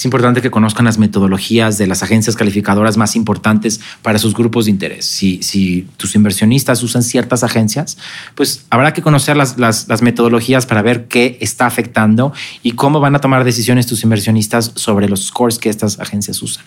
es 0.00 0.04
importante 0.06 0.40
que 0.40 0.50
conozcan 0.50 0.86
las 0.86 0.96
metodologías 0.96 1.76
de 1.76 1.86
las 1.86 2.02
agencias 2.02 2.34
calificadoras 2.34 2.96
más 2.96 3.16
importantes 3.16 3.80
para 4.00 4.18
sus 4.18 4.34
grupos 4.34 4.64
de 4.64 4.70
interés. 4.70 5.04
Si, 5.04 5.42
si 5.42 5.86
tus 5.98 6.14
inversionistas 6.14 6.82
usan 6.82 7.02
ciertas 7.02 7.44
agencias, 7.44 7.98
pues 8.34 8.64
habrá 8.70 8.94
que 8.94 9.02
conocer 9.02 9.36
las, 9.36 9.58
las, 9.58 9.88
las, 9.88 10.00
metodologías 10.00 10.64
para 10.64 10.80
ver 10.80 11.06
qué 11.06 11.36
está 11.42 11.66
afectando 11.66 12.32
y 12.62 12.72
cómo 12.72 13.00
van 13.00 13.14
a 13.14 13.18
tomar 13.18 13.44
decisiones 13.44 13.86
tus 13.86 14.02
inversionistas 14.02 14.72
sobre 14.76 15.06
los 15.06 15.26
scores 15.26 15.58
que 15.58 15.68
estas 15.68 16.00
agencias 16.00 16.40
usan. 16.40 16.64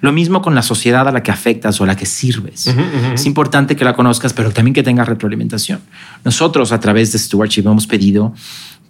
Lo 0.00 0.12
mismo 0.12 0.42
con 0.42 0.54
la 0.54 0.62
sociedad 0.62 1.08
a 1.08 1.12
la 1.12 1.22
que 1.22 1.30
afectas 1.30 1.80
o 1.80 1.84
a 1.84 1.86
la 1.86 1.96
que 1.96 2.06
sirves. 2.06 2.74
Es 3.14 3.26
importante 3.26 3.76
que 3.76 3.84
la 3.84 3.94
conozcas, 3.94 4.32
pero 4.32 4.50
también 4.50 4.74
que 4.74 4.82
tengas 4.82 5.08
retroalimentación. 5.08 5.80
Nosotros 6.24 6.72
a 6.72 6.80
través 6.80 7.12
de 7.12 7.18
Stewardship 7.18 7.62
hemos 7.62 7.86
pedido 7.86 8.34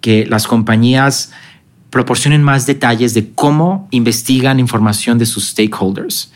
que 0.01 0.27
las 0.27 0.47
compañías 0.47 1.33
proporcionen 1.91 2.43
más 2.43 2.67
detalles 2.67 3.15
de 3.15 3.31
cómo 3.31 3.89
investigan 3.91 4.61
información 4.61 5.19
de 5.19 5.27
sus 5.27 5.49
stakeholders, 5.49 6.33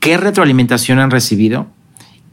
qué 0.00 0.16
retroalimentación 0.16 0.98
han 0.98 1.10
recibido 1.10 1.66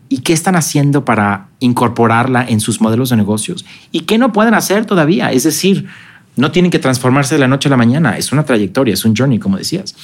y 0.09 0.19
qué 0.19 0.33
están 0.33 0.57
haciendo 0.57 1.05
para 1.05 1.47
incorporarla 1.61 2.45
en 2.47 2.59
sus 2.59 2.81
modelos 2.81 3.09
de 3.09 3.15
negocios 3.15 3.65
y 3.91 4.01
qué 4.01 4.17
no 4.17 4.33
pueden 4.33 4.53
hacer 4.53 4.85
todavía. 4.85 5.31
Es 5.31 5.43
decir, 5.43 5.87
no 6.35 6.51
tienen 6.51 6.69
que 6.69 6.79
transformarse 6.79 7.35
de 7.35 7.39
la 7.39 7.47
noche 7.47 7.69
a 7.69 7.71
la 7.71 7.77
mañana, 7.77 8.17
es 8.17 8.31
una 8.31 8.43
trayectoria, 8.43 8.93
es 8.93 9.05
un 9.05 9.15
journey, 9.15 9.39
como 9.39 9.57
decías. 9.57 9.95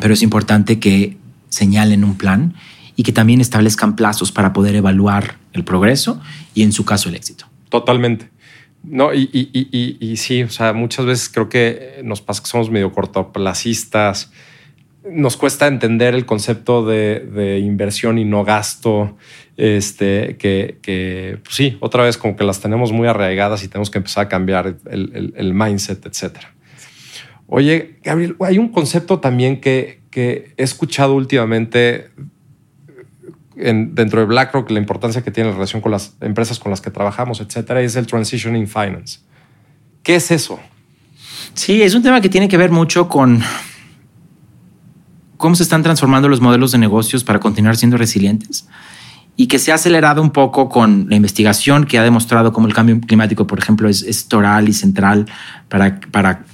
Pero 0.00 0.14
es 0.14 0.22
importante 0.22 0.78
que 0.78 1.16
señalen 1.48 2.04
un 2.04 2.16
plan 2.16 2.54
y 2.96 3.02
que 3.02 3.12
también 3.12 3.40
establezcan 3.40 3.96
plazos 3.96 4.30
para 4.30 4.52
poder 4.52 4.74
evaluar 4.74 5.36
el 5.52 5.64
progreso 5.64 6.20
y 6.54 6.62
en 6.62 6.72
su 6.72 6.84
caso 6.84 7.08
el 7.08 7.14
éxito. 7.14 7.46
Totalmente. 7.70 8.28
No, 8.82 9.12
y, 9.12 9.28
y, 9.32 10.16
sí, 10.16 10.42
o 10.42 10.48
sea, 10.48 10.72
muchas 10.72 11.04
veces 11.04 11.28
creo 11.28 11.48
que 11.48 12.00
nos 12.02 12.22
pasa 12.22 12.42
que 12.42 12.48
somos 12.48 12.70
medio 12.70 12.92
cortoplacistas. 12.92 14.32
Nos 15.04 15.36
cuesta 15.36 15.66
entender 15.66 16.14
el 16.14 16.24
concepto 16.24 16.84
de, 16.86 17.60
inversión 17.62 18.18
y 18.18 18.24
no 18.24 18.44
gasto. 18.44 19.16
Este, 19.56 20.36
que, 20.38 21.38
pues 21.42 21.54
sí, 21.54 21.76
otra 21.80 22.04
vez 22.04 22.16
como 22.16 22.36
que 22.36 22.44
las 22.44 22.60
tenemos 22.60 22.92
muy 22.92 23.06
arraigadas 23.06 23.62
y 23.64 23.68
tenemos 23.68 23.90
que 23.90 23.98
empezar 23.98 24.26
a 24.26 24.28
cambiar 24.28 24.76
el, 24.90 25.54
mindset, 25.54 26.06
etcétera. 26.06 26.54
Oye, 27.52 27.98
Gabriel, 28.04 28.36
hay 28.40 28.58
un 28.58 28.68
concepto 28.68 29.18
también 29.18 29.60
que, 29.60 30.02
que 30.10 30.54
he 30.56 30.62
escuchado 30.62 31.14
últimamente 31.14 32.10
dentro 33.56 34.20
de 34.20 34.26
BlackRock, 34.26 34.70
la 34.70 34.78
importancia 34.78 35.22
que 35.22 35.32
tiene 35.32 35.50
la 35.50 35.56
relación 35.56 35.82
con 35.82 35.90
las 35.90 36.14
empresas 36.20 36.60
con 36.60 36.70
las 36.70 36.80
que 36.80 36.92
trabajamos, 36.92 37.40
etcétera, 37.40 37.82
es 37.82 37.96
el 37.96 38.06
Transitioning 38.06 38.68
Finance. 38.68 39.18
¿Qué 40.04 40.14
es 40.14 40.30
eso? 40.30 40.60
Sí, 41.54 41.82
es 41.82 41.94
un 41.94 42.04
tema 42.04 42.20
que 42.20 42.28
tiene 42.28 42.48
que 42.48 42.56
ver 42.56 42.70
mucho 42.70 43.08
con 43.08 43.42
cómo 45.36 45.56
se 45.56 45.64
están 45.64 45.82
transformando 45.82 46.28
los 46.28 46.40
modelos 46.40 46.70
de 46.70 46.78
negocios 46.78 47.24
para 47.24 47.40
continuar 47.40 47.76
siendo 47.76 47.96
resilientes 47.96 48.68
y 49.36 49.48
que 49.48 49.58
se 49.58 49.72
ha 49.72 49.74
acelerado 49.74 50.22
un 50.22 50.30
poco 50.30 50.68
con 50.68 51.06
la 51.10 51.16
investigación 51.16 51.84
que 51.84 51.98
ha 51.98 52.04
demostrado 52.04 52.52
cómo 52.52 52.68
el 52.68 52.74
cambio 52.74 53.00
climático, 53.00 53.46
por 53.48 53.58
ejemplo, 53.58 53.88
es, 53.88 54.02
es 54.02 54.28
toral 54.28 54.68
y 54.68 54.72
central 54.72 55.26
para, 55.68 55.98
para 56.12 56.44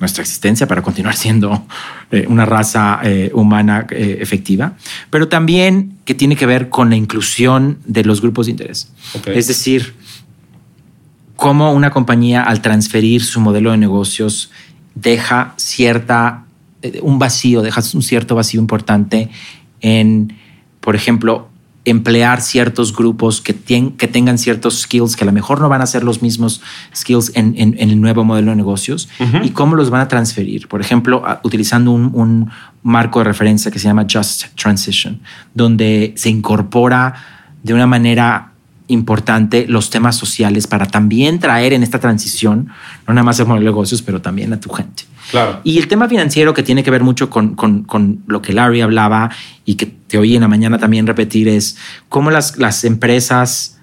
nuestra 0.00 0.22
existencia 0.22 0.66
para 0.66 0.82
continuar 0.82 1.14
siendo 1.14 1.66
eh, 2.10 2.24
una 2.26 2.46
raza 2.46 3.00
eh, 3.04 3.30
humana 3.34 3.86
eh, 3.90 4.18
efectiva, 4.20 4.76
pero 5.10 5.28
también 5.28 5.98
que 6.04 6.14
tiene 6.14 6.36
que 6.36 6.46
ver 6.46 6.70
con 6.70 6.90
la 6.90 6.96
inclusión 6.96 7.78
de 7.84 8.02
los 8.04 8.22
grupos 8.22 8.46
de 8.46 8.52
interés. 8.52 8.90
Es 9.26 9.46
decir, 9.46 9.94
cómo 11.36 11.72
una 11.72 11.90
compañía 11.90 12.42
al 12.42 12.62
transferir 12.62 13.22
su 13.22 13.40
modelo 13.40 13.70
de 13.70 13.76
negocios 13.76 14.50
deja 14.94 15.52
cierta, 15.56 16.44
un 17.02 17.18
vacío, 17.18 17.62
deja 17.62 17.82
un 17.94 18.02
cierto 18.02 18.34
vacío 18.34 18.60
importante 18.60 19.28
en, 19.82 20.32
por 20.80 20.96
ejemplo, 20.96 21.49
emplear 21.84 22.42
ciertos 22.42 22.94
grupos 22.94 23.40
que, 23.40 23.54
que 23.54 24.08
tengan 24.08 24.36
ciertos 24.38 24.82
skills 24.82 25.16
que 25.16 25.24
a 25.24 25.26
lo 25.26 25.32
mejor 25.32 25.60
no 25.60 25.68
van 25.68 25.80
a 25.80 25.86
ser 25.86 26.04
los 26.04 26.20
mismos 26.20 26.60
skills 26.94 27.32
en, 27.34 27.54
el 27.56 28.00
nuevo 28.00 28.22
modelo 28.24 28.50
de 28.50 28.56
negocios 28.56 29.08
y 29.42 29.50
cómo 29.50 29.76
los 29.76 29.88
van 29.88 30.02
a 30.02 30.08
transferir. 30.08 30.68
Por 30.68 30.80
ejemplo, 30.80 31.22
utilizando 31.42 31.92
un, 31.92 32.50
marco 32.82 33.18
de 33.18 33.24
referencia 33.24 33.70
que 33.70 33.78
se 33.78 33.88
llama 33.88 34.06
Just 34.10 34.54
Transition, 34.56 35.20
donde 35.54 36.14
se 36.16 36.30
incorpora 36.30 37.14
de 37.62 37.74
una 37.74 37.86
manera 37.86 38.49
importante 38.90 39.66
los 39.68 39.90
temas 39.90 40.16
sociales 40.16 40.66
para 40.66 40.86
también 40.86 41.38
traer 41.38 41.72
en 41.72 41.82
esta 41.82 41.98
transición, 41.98 42.68
no 43.06 43.14
nada 43.14 43.24
más 43.24 43.38
el 43.40 43.46
modelo 43.46 43.64
de 43.64 43.70
negocios, 43.70 44.02
pero 44.02 44.20
también 44.20 44.52
a 44.52 44.60
tu 44.60 44.70
gente. 44.70 45.04
Y 45.62 45.78
el 45.78 45.86
tema 45.86 46.08
financiero 46.08 46.54
que 46.54 46.62
tiene 46.62 46.82
que 46.82 46.90
ver 46.90 47.02
mucho 47.02 47.30
con, 47.30 47.54
con, 47.54 48.22
lo 48.26 48.42
que 48.42 48.52
Larry 48.52 48.80
hablaba 48.80 49.30
y 49.64 49.76
que 49.76 49.86
te 49.86 50.18
oí 50.18 50.34
en 50.34 50.42
la 50.42 50.48
mañana 50.48 50.78
también 50.78 51.06
repetir 51.06 51.48
es 51.48 51.76
cómo 52.08 52.30
las, 52.30 52.56
las 52.58 52.84
empresas 52.84 53.78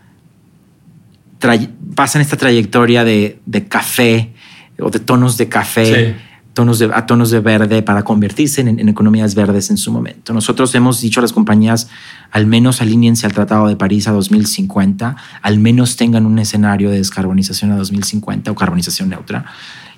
pasan 1.96 2.22
esta 2.22 2.36
trayectoria 2.36 3.04
de, 3.04 3.40
de, 3.46 3.68
café 3.68 4.34
o 4.80 4.90
de 4.90 5.00
tonos 5.00 5.38
de 5.38 5.48
café 5.48 6.16
tonos 6.58 6.80
de, 6.80 6.90
a 6.92 7.06
tonos 7.06 7.30
de 7.30 7.40
verde 7.40 7.84
para 7.84 8.02
convertirse 8.02 8.62
en, 8.62 8.90
economías 8.90 9.36
verdes 9.36 9.70
en 9.70 9.78
su 9.78 9.92
momento. 9.92 10.34
Nosotros 10.34 10.74
hemos 10.74 11.00
dicho 11.00 11.20
a 11.20 11.22
las 11.22 11.32
compañías, 11.32 11.88
al 12.32 12.48
menos 12.48 12.82
alíñense 12.82 13.28
al 13.28 13.34
Tratado 13.34 13.68
de 13.68 13.76
París 13.76 14.08
a 14.08 14.12
2050, 14.12 15.16
al 15.44 15.60
menos 15.60 15.98
tengan 15.98 16.26
un 16.26 16.40
escenario 16.40 16.90
de 16.90 16.98
descarbonización 16.98 17.74
a 17.74 17.78
2050 17.78 18.50
o 18.50 18.56
carbonización 18.56 19.10
neutra. 19.10 19.46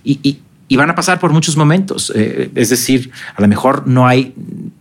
y, 0.03 0.19
y 0.21 0.39
van 0.75 0.89
a 0.89 0.95
pasar 0.95 1.19
por 1.19 1.33
muchos 1.33 1.57
momentos. 1.57 2.11
Eh, 2.15 2.51
es 2.55 2.69
decir, 2.69 3.11
a 3.35 3.41
lo 3.41 3.47
mejor 3.47 3.87
no 3.87 4.07
hay 4.07 4.33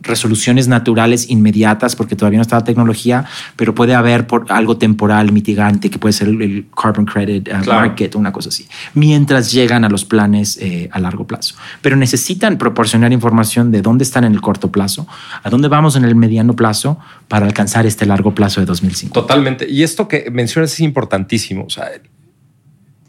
resoluciones 0.02 0.68
naturales 0.68 1.28
inmediatas 1.30 1.96
porque 1.96 2.14
todavía 2.14 2.38
no 2.38 2.42
está 2.42 2.56
la 2.56 2.64
tecnología, 2.64 3.24
pero 3.56 3.74
puede 3.74 3.94
haber 3.94 4.26
por 4.26 4.50
algo 4.50 4.76
temporal 4.76 5.32
mitigante 5.32 5.90
que 5.90 5.98
puede 5.98 6.12
ser 6.12 6.28
el, 6.28 6.66
carbon 6.80 7.04
credit 7.04 7.48
uh, 7.48 7.66
market 7.66 8.14
o 8.14 8.18
una 8.18 8.32
cosa 8.32 8.50
así, 8.50 8.66
mientras 8.94 9.50
llegan 9.50 9.84
a 9.84 9.88
los 9.88 10.04
planes 10.04 10.58
eh, 10.60 10.88
a 10.92 11.00
largo 11.00 11.26
plazo. 11.26 11.54
Pero 11.82 11.96
necesitan 11.96 12.58
proporcionar 12.58 13.12
información 13.12 13.70
de 13.70 13.82
dónde 13.82 14.04
están 14.04 14.24
en 14.24 14.32
el 14.32 14.40
corto 14.40 14.70
plazo, 14.70 15.06
a 15.42 15.50
dónde 15.50 15.68
vamos 15.68 15.96
en 15.96 16.04
el 16.04 16.14
mediano 16.14 16.54
plazo 16.54 16.98
para 17.28 17.46
alcanzar 17.46 17.86
este 17.86 18.06
largo 18.06 18.34
plazo 18.34 18.60
de 18.60 18.66
2005. 18.66 19.12
Totalmente. 19.12 19.68
Y 19.68 19.82
esto 19.82 20.08
que 20.08 20.30
mencionas 20.30 20.72
es 20.72 20.80
importantísimo. 20.80 21.64
O 21.64 21.70
sea, 21.70 21.90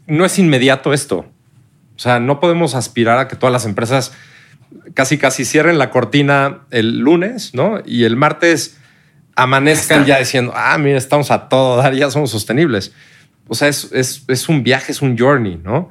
no 0.06 0.24
es 0.24 0.38
inmediato 0.38 0.92
esto. 0.92 1.26
O 2.00 2.02
sea, 2.02 2.18
no 2.18 2.40
podemos 2.40 2.74
aspirar 2.74 3.18
a 3.18 3.28
que 3.28 3.36
todas 3.36 3.52
las 3.52 3.66
empresas 3.66 4.12
casi 4.94 5.18
casi 5.18 5.44
cierren 5.44 5.76
la 5.76 5.90
cortina 5.90 6.60
el 6.70 7.00
lunes, 7.00 7.52
¿no? 7.52 7.82
Y 7.84 8.04
el 8.04 8.16
martes 8.16 8.78
amanezcan 9.36 10.06
ya 10.06 10.18
diciendo, 10.18 10.54
ah, 10.56 10.78
mira, 10.78 10.96
estamos 10.96 11.30
a 11.30 11.50
todo 11.50 11.76
dar, 11.76 11.92
ya 11.94 12.10
somos 12.10 12.30
sostenibles. 12.30 12.94
O 13.48 13.54
sea, 13.54 13.68
es, 13.68 13.90
es, 13.92 14.48
un 14.48 14.62
viaje, 14.62 14.92
es 14.92 15.02
un 15.02 15.18
journey, 15.18 15.60
¿no? 15.62 15.90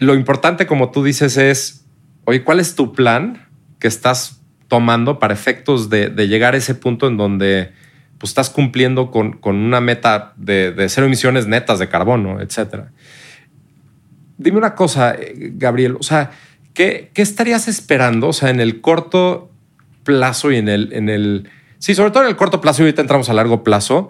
Lo 0.00 0.16
importante, 0.16 0.66
como 0.66 0.90
tú 0.90 1.04
dices, 1.04 1.36
es, 1.36 1.84
oye, 2.24 2.42
¿cuál 2.42 2.58
es 2.58 2.74
tu 2.74 2.92
plan 2.92 3.46
que 3.78 3.86
estás 3.86 4.40
tomando 4.66 5.20
para 5.20 5.32
efectos 5.32 5.88
de, 5.88 6.10
llegar 6.26 6.54
a 6.54 6.56
ese 6.56 6.74
punto 6.74 7.06
en 7.06 7.16
donde 7.16 7.70
pues, 8.18 8.30
estás 8.30 8.50
cumpliendo 8.50 9.12
con, 9.12 9.38
una 9.44 9.80
meta 9.80 10.32
de, 10.34 10.72
de, 10.72 10.88
cero 10.88 11.06
emisiones 11.06 11.46
netas 11.46 11.78
de 11.78 11.88
carbono, 11.88 12.40
etcétera? 12.40 12.90
Dime 14.38 14.58
una 14.58 14.74
cosa, 14.74 15.14
eh, 15.14 15.52
Gabriel, 15.54 15.96
o 15.98 16.02
sea, 16.02 16.30
¿qué, 16.74 17.10
estarías 17.14 17.68
esperando? 17.68 18.28
O 18.28 18.32
sea, 18.32 18.50
en 18.50 18.60
el 18.60 18.80
corto 18.80 19.50
plazo 20.04 20.52
y 20.52 20.56
en 20.56 20.68
el, 20.68 20.92
en 20.92 21.08
el... 21.08 21.48
Sí, 21.78 21.94
sobre 21.94 22.10
todo 22.10 22.24
en 22.24 22.28
el 22.28 22.36
corto 22.36 22.60
plazo 22.60 22.82
y 22.82 22.84
ahorita 22.84 23.02
entramos 23.02 23.28
a 23.28 23.34
largo 23.34 23.64
plazo, 23.64 24.08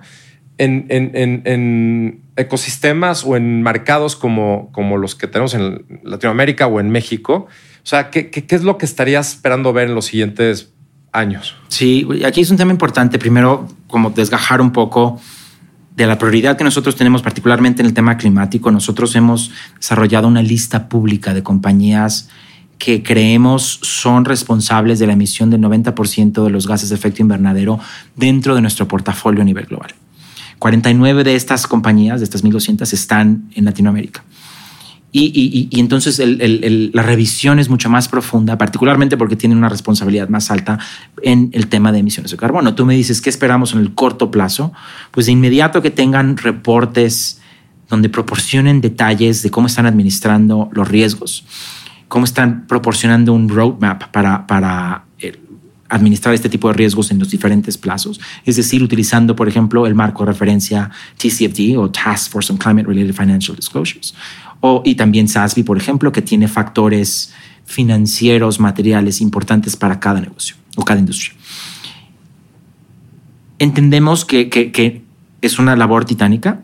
en, 0.59 0.87
en, 0.89 2.23
ecosistemas 2.37 3.25
o 3.25 3.37
en 3.37 3.63
mercados 3.63 4.17
como, 4.17 4.71
como 4.73 4.97
los 4.97 5.15
que 5.15 5.27
tenemos 5.27 5.55
en 5.55 5.85
Latinoamérica 6.03 6.67
o 6.67 6.81
en 6.81 6.91
México. 6.91 7.47
O 7.83 7.87
sea, 7.87 8.11
¿qué, 8.11 8.31
qué, 8.31 8.47
qué 8.47 8.55
es 8.57 8.63
lo 8.63 8.79
que 8.79 8.87
estarías 8.87 9.35
esperando 9.35 9.73
ver 9.73 9.89
en 9.89 9.95
los 9.95 10.07
siguientes 10.07 10.73
años? 11.13 11.57
Sí, 11.69 12.07
aquí 12.25 12.41
es 12.41 12.51
un 12.51 12.57
tema 12.57 12.73
importante. 12.73 13.19
Primero, 13.19 13.69
como 13.87 14.11
desgajar 14.11 14.61
un 14.61 14.73
poco 14.73 15.21
de 15.97 16.07
la 16.07 16.19
prioridad 16.19 16.59
que 16.59 16.65
nosotros 16.65 16.95
tenemos, 16.95 17.23
particularmente 17.23 17.81
en 17.81 17.87
el 17.87 17.95
tema 17.95 18.19
climático, 18.19 18.71
nosotros 18.71 19.17
hemos 19.17 19.51
desarrollado 19.77 20.29
una 20.29 20.43
lista 20.43 20.89
pública 20.89 21.33
de 21.33 21.43
compañías 21.43 22.29
que 22.79 23.03
creemos 23.03 23.81
son 23.83 24.27
responsables 24.27 24.99
de 24.99 25.07
la 25.07 25.15
emisión 25.15 25.49
del 25.49 25.63
90% 25.63 26.45
de 26.45 26.51
los 26.51 26.67
gases 26.67 26.91
de 26.91 26.95
efecto 26.95 27.23
invernadero 27.23 27.81
dentro 28.15 28.55
de 28.55 28.61
nuestro 28.61 28.87
portafolio 28.87 29.41
a 29.41 29.45
nivel 29.45 29.65
global. 29.65 29.95
49 30.59 31.25
de 31.25 31.35
estas 31.35 31.67
compañías, 31.67 32.21
de 32.21 32.25
estas 32.25 32.45
1.200, 32.45 32.93
están 32.93 33.49
en 33.55 33.65
Latinoamérica. 33.65 34.23
Y, 35.19 35.81
entonces 35.81 36.21
la 36.21 37.03
revisión 37.03 37.59
es 37.59 37.71
mucho 37.71 37.89
más 37.89 38.07
profunda, 38.07 38.59
particularmente 38.59 39.17
porque 39.17 39.35
tienen 39.35 39.57
una 39.57 39.71
responsabilidad 39.71 40.29
más 40.29 40.51
alta 40.51 40.79
en 41.23 41.49
el 41.55 41.69
tema 41.69 41.91
de 41.91 42.01
emisiones 42.01 42.31
de 42.33 42.37
carbono. 42.37 42.75
Tú 42.75 42.85
me 42.85 42.95
dices, 42.95 43.23
¿qué 43.23 43.31
esperamos 43.31 43.73
en 43.73 43.81
el 43.81 43.95
corto 43.95 44.31
plazo? 44.31 44.75
Pues 45.13 45.25
de 45.25 45.33
inmediato 45.33 45.81
que 45.81 45.91
tengan 45.91 46.37
reportes 46.37 47.41
donde 47.89 48.11
proporcionen 48.11 48.83
detalles 48.83 49.43
de 49.43 49.51
cómo 49.51 49.69
están 49.69 49.87
administrando 49.87 50.69
los 50.73 50.87
riesgos, 50.87 51.47
cómo 52.09 52.27
están 52.27 52.67
proporcionando 52.67 53.33
un 53.33 53.49
roadmap 53.49 54.11
para, 54.11 54.47
para 54.47 55.07
eh, 55.19 55.41
administrar 55.89 56.35
este 56.35 56.51
tipo 56.51 56.69
de 56.69 56.75
riesgos 56.75 57.11
en 57.11 57.19
los 57.19 57.31
diferentes 57.31 57.79
plazos, 57.79 58.21
es 58.45 58.57
decir, 58.57 58.83
utilizando, 58.83 59.35
por 59.35 59.49
ejemplo, 59.49 59.87
el 59.87 59.95
marco 59.95 60.27
de 60.27 60.33
referencia 60.33 60.91
TCFD 61.17 61.79
o 61.79 61.91
Task 61.91 62.31
Force 62.33 62.53
on 62.53 62.59
Climate 62.59 62.87
Related 62.87 63.15
Financial 63.15 63.57
Disclosures 63.57 64.15
y 64.85 64.95
también 64.95 65.29
SASB, 65.29 65.65
por 65.65 65.77
ejemplo, 65.77 66.13
que 66.13 66.23
tiene 66.23 66.49
factores 66.49 67.33
financieros, 67.65 68.61
materiales 68.61 69.21
importantes 69.21 69.77
para 69.77 70.01
cada 70.01 70.21
negocio 70.21 70.57
o 70.77 70.85
cada 70.85 71.01
industria. 71.01 71.35
Entendemos 73.59 74.25
que, 74.25 75.03
es 75.43 75.59
una 75.59 75.77
labor 75.77 76.05
titánica. 76.05 76.61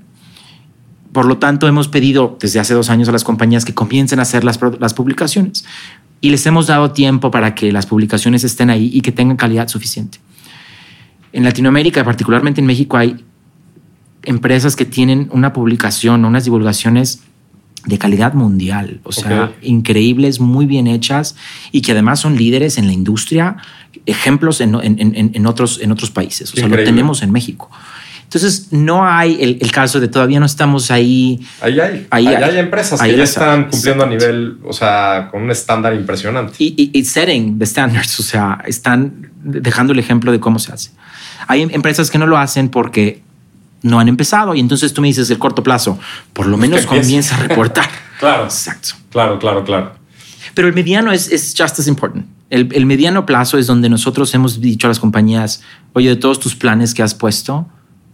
Por 1.13 1.27
lo 1.27 1.39
tanto, 1.39 1.69
hemos 1.69 1.89
pedido 1.89 2.37
desde 2.41 2.59
hace 2.59 2.75
dos 2.75 2.91
años 2.91 3.09
a 3.09 3.13
las 3.13 3.23
compañías 3.23 3.65
que 3.65 3.75
comiencen 3.75 4.19
a 4.19 4.23
hacer 4.23 4.45
las, 4.45 4.59
las 4.81 4.95
publicaciones 4.95 5.65
y 6.21 6.31
les 6.31 6.45
hemos 6.47 6.67
dado 6.67 6.93
tiempo 6.93 7.31
para 7.31 7.55
que 7.55 7.71
las 7.71 7.87
publicaciones 7.87 8.45
estén 8.45 8.71
ahí 8.71 8.91
y 8.93 9.03
que 9.03 9.13
tengan 9.13 9.37
calidad 9.37 9.69
suficiente. 9.69 10.19
En 11.33 11.45
Latinoamérica, 11.45 12.05
particularmente 12.05 12.61
en 12.61 12.67
México, 12.67 12.97
hay 12.97 13.25
empresas 14.23 14.77
que 14.77 14.85
tienen 14.85 15.29
una 15.33 15.53
publicación, 15.53 16.25
unas 16.25 16.45
divulgaciones 16.45 17.23
de 17.87 17.99
calidad 17.99 18.35
mundial, 18.35 19.01
o 19.03 19.13
sea, 19.13 19.53
increíbles, 19.61 20.41
muy 20.41 20.67
bien 20.67 20.87
hechas 20.87 21.35
y 21.73 21.83
que 21.83 21.93
además 21.93 22.21
son 22.21 22.37
líderes 22.37 22.79
en 22.79 22.87
la 22.87 22.93
industria, 22.93 23.57
ejemplos 24.07 24.61
en, 24.61 24.75
otros, 25.47 25.81
en 25.81 25.93
otros 25.93 26.11
países, 26.11 26.53
o 26.53 26.57
sea, 26.57 26.69
lo 26.69 26.77
tenemos 26.77 27.23
en 27.23 27.33
México. 27.33 27.71
Entonces, 28.35 28.69
no 28.73 29.07
hay 29.07 29.59
el, 29.61 29.71
caso 29.71 30.01
de 30.01 30.09
todavía 30.09 30.41
no 30.41 30.47
estamos 30.47 30.91
ahí. 30.91 31.39
Ahí 31.61 31.79
hay. 31.79 32.07
Ahí, 32.09 32.27
hay, 32.29 32.57
empresas 32.57 32.99
que 33.03 33.15
ya 33.15 33.25
están 33.25 33.69
cumpliendo 33.69 34.05
a 34.05 34.07
nivel, 34.07 34.57
o 34.65 34.73
sea, 34.73 35.29
con 35.31 35.43
un 35.43 35.51
estándar 35.51 35.93
impresionante. 35.93 36.55
Y, 36.59 36.91
y, 36.95 37.05
setting 37.05 37.59
the 37.59 37.67
standards, 37.67 38.19
o 38.21 38.23
sea, 38.23 38.63
están 38.65 39.31
dejando 39.43 39.93
el 39.93 39.99
ejemplo 39.99 40.33
de 40.33 40.41
cómo 40.41 40.59
se 40.59 40.73
hace. 40.73 40.93
Hay 41.47 41.61
empresas 41.61 42.11
que 42.11 42.17
no 42.17 42.27
lo 42.27 42.39
hacen 42.39 42.71
porque 42.71 43.21
no 43.83 44.01
han 44.01 44.09
empezado. 44.09 44.55
Y 44.55 44.61
entonces 44.61 44.93
tú 44.93 45.01
me 45.01 45.09
dices 45.09 45.31
el 45.31 45.39
corto 45.39 45.63
plazo, 45.63 45.99
por 46.33 46.47
lo 46.47 46.57
menos 46.57 46.87
comienza 46.87 47.37
a 47.37 47.47
reportar. 47.47 47.89
claro. 48.19 48.45
Exacto. 48.45 48.91
Claro, 49.11 49.39
claro, 49.39 49.65
claro. 49.65 49.93
Pero 50.55 50.69
el 50.69 50.75
mediano 50.75 51.13
es, 51.13 51.31
es 51.31 51.55
just 51.57 51.79
as 51.79 51.87
important. 51.87 52.27
El, 52.53 52.85
mediano 52.85 53.25
plazo 53.25 53.57
es 53.57 53.67
donde 53.67 53.89
nosotros 53.89 54.35
hemos 54.35 54.61
dicho 54.61 54.87
a 54.87 54.89
las 54.89 55.01
compañías, 55.01 55.63
oye, 55.95 56.11
de 56.11 56.17
todos 56.17 56.39
tus 56.39 56.55
planes 56.55 56.93
que 56.93 57.03
has 57.03 57.15
puesto, 57.15 57.67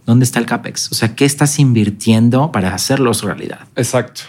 ¿dónde 0.05 0.23
está 0.23 0.39
el 0.39 0.45
CAPEX? 0.45 0.93
O 0.93 0.95
sea, 0.95 1.13
¿qué 1.13 1.25
estás 1.25 1.59
invirtiendo 1.59 2.49
para 2.49 2.73
hacerlos 2.73 3.21
realidad? 3.23 3.67
Exacto. 3.75 4.21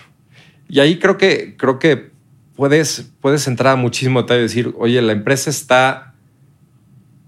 Y 0.68 0.80
ahí 0.80 0.98
creo 0.98 1.16
que, 1.16 1.54
creo 1.56 1.78
que 1.78 2.10
puedes, 2.56 3.08
puedes 3.20 3.46
entrar 3.46 3.74
a 3.74 3.76
muchísimo 3.76 4.22
detalle 4.22 4.40
y 4.40 4.42
decir, 4.42 4.74
oye, 4.78 5.00
la 5.00 5.12
empresa 5.12 5.48
está, 5.48 6.14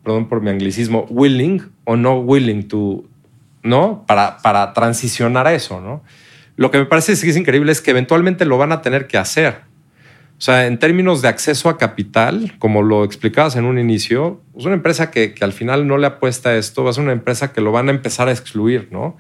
perdón 0.03 0.29
por 0.29 0.41
mi 0.41 0.51
anglicismo, 0.51 1.07
willing 1.09 1.63
o 1.85 1.95
no 1.95 2.19
willing 2.19 2.67
to, 2.67 3.05
¿no? 3.63 4.05
Para, 4.07 4.39
para 4.39 4.73
transicionar 4.73 5.47
a 5.47 5.55
eso, 5.55 5.81
¿no? 5.81 6.03
Lo 6.57 6.71
que 6.71 6.79
me 6.79 6.87
parece 6.87 7.19
que 7.19 7.31
es 7.31 7.37
increíble 7.37 7.73
es 7.73 7.81
que 7.81 7.91
eventualmente 7.91 8.45
lo 8.45 8.59
van 8.59 8.73
a 8.73 8.83
tener 8.83 9.07
que 9.07 9.19
hacer. 9.19 9.73
O 10.43 10.45
sea, 10.45 10.67
en 10.67 10.79
términos 10.79 11.23
de 11.23 11.29
acceso 11.29 11.69
a 11.69 11.79
capital, 11.79 12.55
como 12.59 12.83
lo 12.83 13.05
explicabas 13.05 13.55
en 13.55 13.65
un 13.65 13.79
inicio, 13.79 14.41
es 14.47 14.53
pues 14.55 14.67
una 14.67 14.75
empresa 14.75 15.11
que, 15.13 15.35
al 15.41 15.53
final 15.53 15.87
no 15.87 15.99
le 15.99 16.09
apuesta 16.09 16.51
a 16.51 16.57
esto, 16.57 16.83
va 16.83 16.91
a 16.91 16.93
ser 16.93 17.05
una 17.05 17.13
empresa 17.13 17.53
que 17.53 17.61
lo 17.61 17.71
van 17.71 17.89
a 17.89 17.93
empezar 17.93 18.27
a 18.27 18.33
excluir, 18.33 18.89
¿no? 18.91 19.17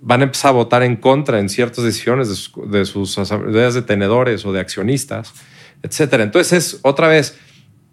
Van 0.00 0.20
a 0.20 0.24
empezar 0.24 0.50
a 0.50 0.52
votar 0.52 0.84
en 0.84 0.94
contra 0.94 1.40
en 1.40 1.48
ciertas 1.48 1.82
decisiones 1.82 2.52
de, 2.68 2.84
sus 2.84 3.18
asambleas 3.18 3.74
de 3.74 3.82
tenedores 3.82 4.46
o 4.46 4.52
de 4.52 4.60
accionistas, 4.60 5.34
etcétera. 5.82 6.22
Entonces, 6.22 6.52
es 6.52 6.80
otra 6.82 7.08
vez, 7.08 7.36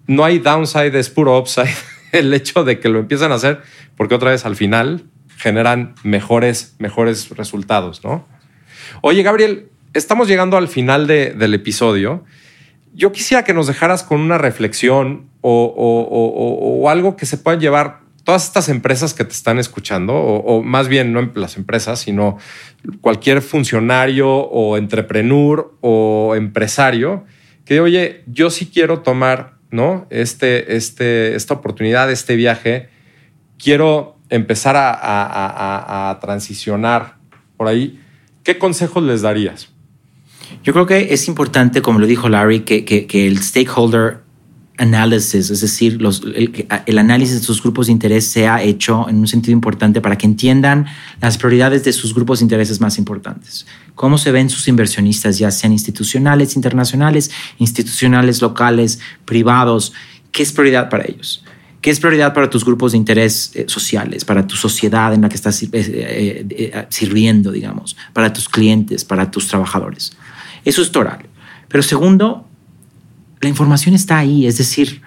no 0.06 0.24
hay 0.24 0.38
downside, 0.38 0.96
es 1.00 1.10
puro 1.10 1.40
upside 1.40 1.74
el 2.12 2.32
hecho 2.32 2.64
de 2.64 2.80
que 2.80 2.90
lo 2.90 3.00
empiezan 3.00 3.32
a 3.32 3.36
hacer, 3.36 3.64
porque 3.98 4.14
otra 4.14 4.30
vez 4.30 4.46
al 4.46 4.56
final 4.56 5.06
generan 5.46 5.94
mejores, 6.02 6.76
mejores 6.80 7.30
resultados, 7.30 8.04
¿no? 8.04 8.26
Oye, 9.02 9.22
Gabriel, 9.22 9.70
estamos 9.94 10.28
llegando 10.28 10.58
al 10.58 10.68
final 10.68 11.06
del 11.06 11.54
episodio. 11.54 12.24
Yo 12.96 13.12
quisiera 13.12 13.44
que 13.44 13.54
nos 13.54 13.68
dejaras 13.68 14.02
con 14.02 14.22
una 14.22 14.40
reflexión 14.40 15.30
o, 15.42 16.88
algo 16.90 17.16
que 17.16 17.28
se 17.28 17.38
puedan 17.38 17.60
llevar 17.60 18.00
todas 18.24 18.46
estas 18.46 18.70
empresas 18.70 19.14
que 19.14 19.24
te 19.24 19.34
están 19.34 19.60
escuchando, 19.60 20.16
o, 20.16 20.64
más 20.64 20.88
bien 20.88 21.14
no 21.14 21.32
las 21.36 21.58
empresas, 21.58 22.00
sino 22.00 22.40
cualquier 23.02 23.44
funcionario 23.44 24.28
o 24.28 24.78
entrepreneur 24.78 25.76
o 25.82 26.34
empresario 26.36 27.26
que, 27.66 27.82
oye, 27.82 28.24
yo 28.26 28.50
sí 28.50 28.72
quiero 28.74 29.02
tomar 29.02 29.60
¿no? 29.70 30.08
este, 30.10 30.76
este, 30.76 31.36
esta 31.36 31.54
oportunidad, 31.54 32.12
este 32.12 32.36
viaje, 32.36 32.90
quiero 33.60 34.15
empezar 34.30 34.76
a, 34.78 36.18
transicionar 36.22 37.18
por 37.58 37.68
ahí, 37.68 38.00
¿qué 38.44 38.58
consejos 38.58 39.04
les 39.04 39.22
darías? 39.22 39.70
Yo 40.64 40.74
creo 40.74 40.86
que 40.86 41.14
es 41.14 41.28
importante, 41.28 41.82
como 41.82 42.00
lo 42.00 42.08
dijo 42.08 42.30
Larry, 42.30 42.62
que, 42.62 42.86
que, 42.86 43.28
el 43.28 43.42
stakeholder 43.42 44.24
analysis, 44.78 45.50
es 45.50 45.62
decir, 45.62 46.00
el, 46.36 46.68
el, 46.86 46.98
análisis 46.98 47.40
de 47.40 47.46
sus 47.46 47.64
grupos 47.64 47.88
de 47.88 47.94
interés 47.94 48.28
sea 48.28 48.62
hecho 48.62 49.08
en 49.08 49.18
un 49.18 49.28
sentido 49.28 49.54
importante 49.54 50.02
para 50.02 50.18
que 50.18 50.26
entiendan 50.26 50.86
las 51.22 51.38
prioridades 51.38 51.86
de 51.86 51.94
sus 51.94 52.14
grupos 52.14 52.40
de 52.40 52.46
intereses 52.46 52.82
más 52.82 52.98
importantes. 52.98 53.66
Cómo 53.96 54.18
se 54.18 54.32
ven 54.32 54.50
sus 54.50 54.68
inversionistas, 54.68 55.38
ya 55.38 55.50
sean 55.50 55.72
institucionales, 55.72 56.58
internacionales, 56.58 57.32
institucionales, 57.58 58.42
locales, 58.42 59.00
privados, 59.24 59.94
qué 60.32 60.44
es 60.44 60.52
prioridad 60.52 60.90
para 60.90 61.06
ellos. 61.06 61.46
¿Qué 61.86 61.92
es 61.92 62.00
prioridad 62.00 62.34
para 62.34 62.50
tus 62.50 62.66
grupos 62.66 62.94
de 62.94 62.98
interés 62.98 63.52
eh, 63.54 63.66
sociales, 63.68 64.26
para 64.26 64.48
tu 64.48 64.56
sociedad 64.56 65.14
en 65.14 65.22
la 65.22 65.30
que 65.30 65.36
estás 65.36 65.62
eh, 65.62 65.70
eh, 65.72 66.86
sirviendo, 66.90 67.52
digamos, 67.52 67.96
para 68.12 68.34
tus 68.34 68.50
clientes, 68.50 69.06
para 69.06 69.30
tus 69.30 69.48
trabajadores? 69.48 70.18
Eso 70.64 70.82
es 70.82 70.92
toral. 70.92 71.28
Pero 71.68 71.84
segundo, 71.84 72.48
la 73.40 73.50
información 73.50 73.94
está 73.94 74.18
ahí, 74.18 74.48
es 74.48 74.58
decir, 74.58 75.04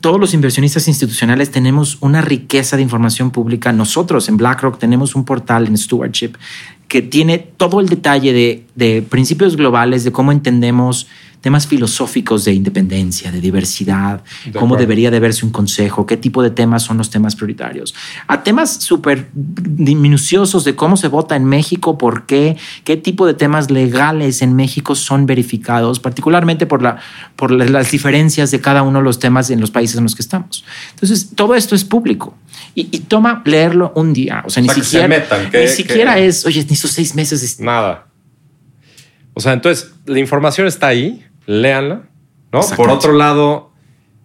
todos 0.00 0.20
los 0.20 0.32
inversionistas 0.32 0.86
institucionales 0.86 1.50
tenemos 1.50 1.98
una 2.00 2.20
riqueza 2.20 2.76
de 2.76 2.84
información 2.84 3.32
pública. 3.32 3.72
Nosotros 3.72 4.28
en 4.28 4.36
BlackRock 4.36 4.78
tenemos 4.78 5.16
un 5.16 5.24
portal 5.24 5.66
en 5.66 5.76
Stewardship 5.76 6.34
que 6.86 7.02
tiene 7.02 7.38
todo 7.38 7.80
el 7.80 7.88
detalle 7.88 8.32
de, 8.32 8.64
de 8.76 9.02
principios 9.02 9.56
globales, 9.56 10.04
de 10.04 10.12
cómo 10.12 10.30
entendemos 10.30 11.08
temas 11.40 11.66
filosóficos 11.66 12.44
de 12.44 12.52
independencia, 12.52 13.32
de 13.32 13.40
diversidad, 13.40 14.22
cómo 14.58 14.76
debería 14.76 15.10
de 15.10 15.20
verse 15.20 15.44
un 15.44 15.52
consejo, 15.52 16.04
qué 16.04 16.16
tipo 16.16 16.42
de 16.42 16.50
temas 16.50 16.82
son 16.82 16.98
los 16.98 17.10
temas 17.10 17.34
prioritarios, 17.34 17.94
a 18.26 18.42
temas 18.42 18.74
súper 18.74 19.28
minuciosos 19.34 20.64
de 20.64 20.76
cómo 20.76 20.96
se 20.96 21.08
vota 21.08 21.36
en 21.36 21.44
México, 21.44 21.96
por 21.96 22.26
qué, 22.26 22.56
qué 22.84 22.96
tipo 22.96 23.26
de 23.26 23.34
temas 23.34 23.70
legales 23.70 24.42
en 24.42 24.54
México 24.54 24.94
son 24.94 25.26
verificados, 25.26 25.98
particularmente 25.98 26.66
por, 26.66 26.82
la, 26.82 26.98
por 27.36 27.50
las 27.50 27.90
diferencias 27.90 28.50
de 28.50 28.60
cada 28.60 28.82
uno 28.82 28.98
de 28.98 29.04
los 29.04 29.18
temas 29.18 29.50
en 29.50 29.60
los 29.60 29.70
países 29.70 29.96
en 29.96 30.04
los 30.04 30.14
que 30.14 30.22
estamos. 30.22 30.64
Entonces, 30.90 31.30
todo 31.34 31.54
esto 31.54 31.74
es 31.74 31.84
público. 31.84 32.36
Y, 32.74 32.84
toma 33.00 33.42
leerlo 33.44 33.92
un 33.96 34.12
día. 34.12 34.42
O 34.46 34.50
sea, 34.50 34.62
ni 34.62 34.68
siquiera, 34.68 35.26
ni 35.52 35.68
siquiera 35.68 36.18
es, 36.18 36.46
oye, 36.46 36.64
ni 36.68 36.74
esos 36.74 36.90
seis 36.90 37.14
meses. 37.14 37.58
Nada. 37.58 38.06
O 39.34 39.40
sea, 39.40 39.52
entonces 39.52 39.92
la 40.06 40.18
información 40.18 40.66
está 40.66 40.88
ahí 40.88 41.24
léanla, 41.46 42.02
¿no? 42.52 42.60
Por 42.76 42.90
otro 42.90 43.12
lado, 43.12 43.70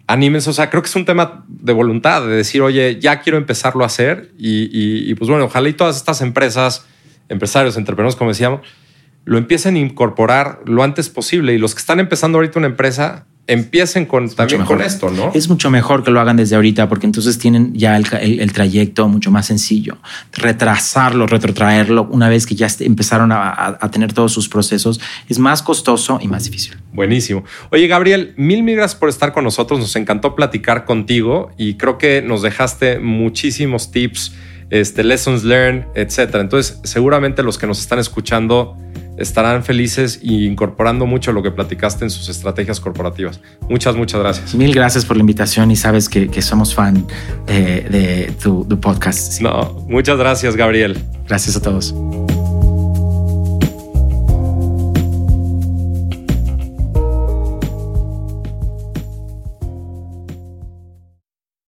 anímense, 0.08 0.50
o 0.50 0.54
sea, 0.54 0.70
creo 0.70 0.82
que 0.82 0.90
es 0.90 0.96
un 0.96 1.06
tema 1.06 1.46
de 1.48 1.74
voluntad, 1.74 2.22
de 2.22 2.36
decir, 2.36 2.62
oye, 2.62 3.00
ya 3.00 3.22
quiero 3.22 3.38
empezarlo 3.38 3.84
a 3.84 3.88
hacer 3.88 4.32
y, 4.38 5.14
pues 5.16 5.30
bueno, 5.30 5.46
ojalá 5.46 5.70
y 5.70 5.74
todas 5.74 5.98
estas 5.98 6.22
empresas, 6.22 6.86
empresarios, 7.30 7.78
entrepreneurs, 7.78 8.16
como 8.16 8.32
decíamos, 8.32 8.62
lo 9.24 9.38
empiecen 9.38 9.76
a 9.76 9.80
incorporar 9.80 10.60
lo 10.66 10.84
antes 10.84 11.10
posible 11.10 11.54
y 11.54 11.58
los 11.58 11.74
que 11.74 11.80
están 11.80 12.00
empezando 12.00 12.38
ahorita 12.38 12.60
una 12.60 12.68
empresa, 12.68 13.26
empiecen 13.48 14.06
con, 14.06 14.30
también 14.30 14.64
con 14.64 14.82
esto, 14.82 15.12
¿no? 15.12 15.32
Es 15.34 15.50
mucho 15.50 15.70
mejor 15.70 16.04
que 16.04 16.10
lo 16.10 16.20
hagan 16.20 16.38
desde 16.38 16.56
ahorita 16.56 16.90
porque 16.90 17.06
entonces 17.06 17.38
tienen 17.38 17.74
ya 17.76 17.96
el, 17.96 18.52
trayecto 18.52 19.08
mucho 19.08 19.30
más 19.30 19.46
sencillo. 19.46 19.98
Retrasarlo, 20.34 21.28
retrotraerlo 21.28 22.08
una 22.10 22.28
vez 22.28 22.46
que 22.46 22.56
ya 22.56 22.68
empezaron 22.80 23.32
a, 23.32 23.78
tener 23.92 24.14
todos 24.14 24.32
sus 24.34 24.50
procesos 24.50 25.00
es 25.30 25.38
más 25.38 25.62
costoso 25.62 26.20
y 26.22 26.28
más 26.28 26.46
difícil. 26.46 26.78
Buenísimo. 26.94 27.44
Oye, 27.70 27.88
Gabriel, 27.88 28.34
mil, 28.36 28.64
mil 28.64 28.76
gracias 28.76 29.00
por 29.00 29.10
estar 29.10 29.32
con 29.32 29.44
nosotros. 29.44 29.80
Nos 29.80 29.96
encantó 29.96 30.36
platicar 30.36 30.86
contigo 30.86 31.52
y 31.58 31.76
creo 31.76 31.98
que 31.98 32.22
nos 32.22 32.42
dejaste 32.42 33.00
muchísimos 33.00 33.92
tips, 33.92 34.34
este, 34.72 35.04
lessons 35.04 35.44
learned, 35.44 35.86
etcétera. 35.94 36.42
Entonces, 36.42 36.80
seguramente 36.84 37.44
los 37.44 37.60
que 37.60 37.68
nos 37.68 37.80
están 37.80 38.00
escuchando 38.00 38.76
estarán 39.18 39.64
felices 39.64 40.20
y 40.22 40.46
incorporando 40.46 41.06
mucho 41.06 41.32
lo 41.32 41.42
que 41.44 41.52
platicaste 41.52 42.06
en 42.06 42.10
sus 42.10 42.30
estrategias 42.30 42.80
corporativas. 42.80 43.40
Muchas, 43.70 43.96
muchas 43.96 44.20
gracias. 44.20 44.56
Mil 44.56 44.74
gracias 44.74 45.06
por 45.06 45.18
la 45.18 45.22
invitación 45.22 45.72
y 45.72 45.76
sabes 45.76 46.10
que, 46.10 46.42
somos 46.42 46.76
fan 46.76 47.06
de, 47.48 48.34
tu, 48.42 48.68
podcast. 48.80 49.42
No, 49.42 49.86
muchas 49.88 50.18
gracias, 50.18 50.56
Gabriel. 50.56 50.98
Gracias 51.28 51.56
a 51.56 51.62
todos. 51.62 51.96